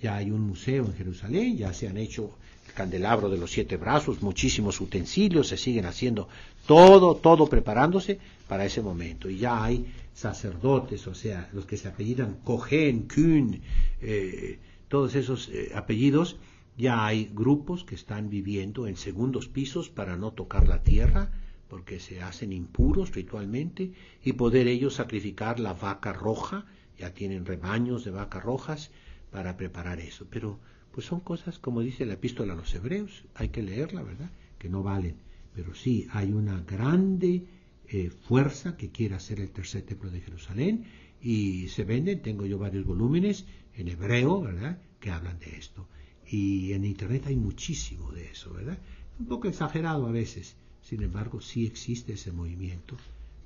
[0.00, 2.30] Ya hay un museo en Jerusalén, ya se han hecho
[2.66, 6.28] el candelabro de los siete brazos, muchísimos utensilios, se siguen haciendo
[6.66, 9.28] todo, todo preparándose para ese momento.
[9.28, 13.60] Y ya hay sacerdotes, o sea, los que se apellidan Cohen, Kuhn,
[14.00, 16.36] eh, todos esos eh, apellidos,
[16.76, 21.32] ya hay grupos que están viviendo en segundos pisos para no tocar la tierra,
[21.68, 23.92] porque se hacen impuros ritualmente,
[24.24, 26.66] y poder ellos sacrificar la vaca roja,
[26.98, 28.90] ya tienen rebaños de vacas rojas,
[29.30, 30.26] para preparar eso.
[30.30, 30.58] Pero
[30.92, 34.30] pues son cosas, como dice la epístola a los hebreos, hay que leerla, ¿verdad?
[34.58, 35.16] Que no valen.
[35.54, 37.44] Pero sí, hay una grande
[37.88, 40.84] eh, fuerza que quiere hacer el tercer templo de Jerusalén
[41.20, 44.78] y se venden, tengo yo varios volúmenes en hebreo, ¿verdad?
[45.00, 45.88] Que hablan de esto.
[46.26, 48.78] Y en Internet hay muchísimo de eso, ¿verdad?
[49.18, 50.56] Un poco exagerado a veces.
[50.82, 52.96] Sin embargo, sí existe ese movimiento.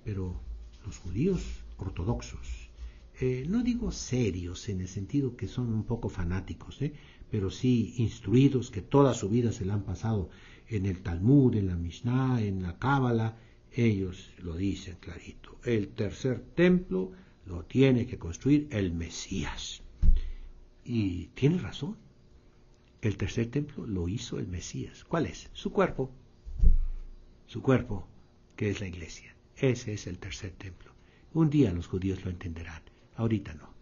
[0.04, 0.40] Pero
[0.84, 1.42] los judíos
[1.76, 2.61] ortodoxos,
[3.24, 6.92] eh, no digo serios en el sentido que son un poco fanáticos, ¿eh?
[7.30, 10.28] pero sí instruidos que toda su vida se la han pasado
[10.66, 13.38] en el Talmud, en la Mishnah, en la Cábala,
[13.70, 15.56] ellos lo dicen clarito.
[15.62, 17.12] El tercer templo
[17.46, 19.82] lo tiene que construir el Mesías.
[20.84, 21.96] Y tiene razón.
[23.02, 25.04] El tercer templo lo hizo el Mesías.
[25.04, 25.48] ¿Cuál es?
[25.52, 26.10] Su cuerpo.
[27.46, 28.08] Su cuerpo,
[28.56, 29.36] que es la iglesia.
[29.54, 30.92] Ese es el tercer templo.
[31.34, 33.72] Un día los judíos lo entenderán ahorita no.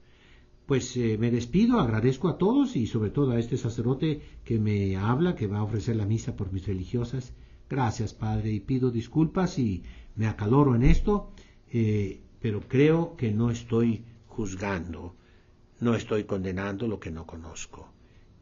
[0.67, 4.97] Pues eh, me despido, agradezco a todos y sobre todo a este sacerdote que me
[4.97, 7.33] habla, que va a ofrecer la misa por mis religiosas.
[7.69, 9.83] Gracias, Padre, y pido disculpas y
[10.15, 11.33] me acaloro en esto,
[11.73, 15.15] eh, pero creo que no estoy juzgando,
[15.81, 17.89] no estoy condenando lo que no conozco.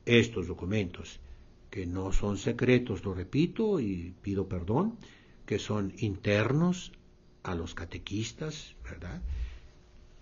[0.05, 1.21] Estos documentos,
[1.71, 4.97] que no son secretos, lo repito y pido perdón,
[5.47, 6.93] que son internos
[7.43, 9.23] a los catequistas, ¿verdad?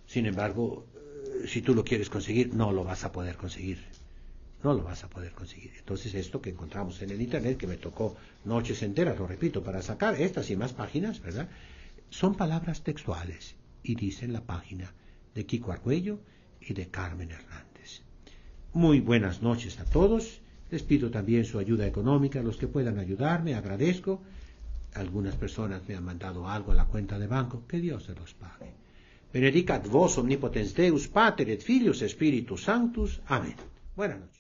[0.07, 3.85] Sin embargo, eh, si tú lo quieres conseguir, no lo vas a poder conseguir.
[4.63, 5.73] No lo vas a poder conseguir.
[5.79, 9.83] Entonces, esto que encontramos en el Internet, que me tocó noches enteras, lo repito, para
[9.83, 11.49] sacar estas y más páginas, ¿verdad?
[12.11, 14.93] Son palabras textuales y dicen la página
[15.35, 16.19] de Kiko Argüello
[16.61, 18.03] y de Carmen Hernández.
[18.73, 20.41] Muy buenas noches a todos.
[20.71, 22.43] Les pido también su ayuda económica.
[22.43, 24.21] Los que puedan ayudarme, agradezco.
[24.95, 27.63] Algunas personas me han mandado algo a la cuenta de banco.
[27.69, 28.86] Que Dios se los pague.
[29.37, 33.21] Benedicat vos omnipotens Deus, Pater et Filius Spiritus Sanctus.
[33.27, 33.55] Amén.
[33.95, 34.36] Buenas noches.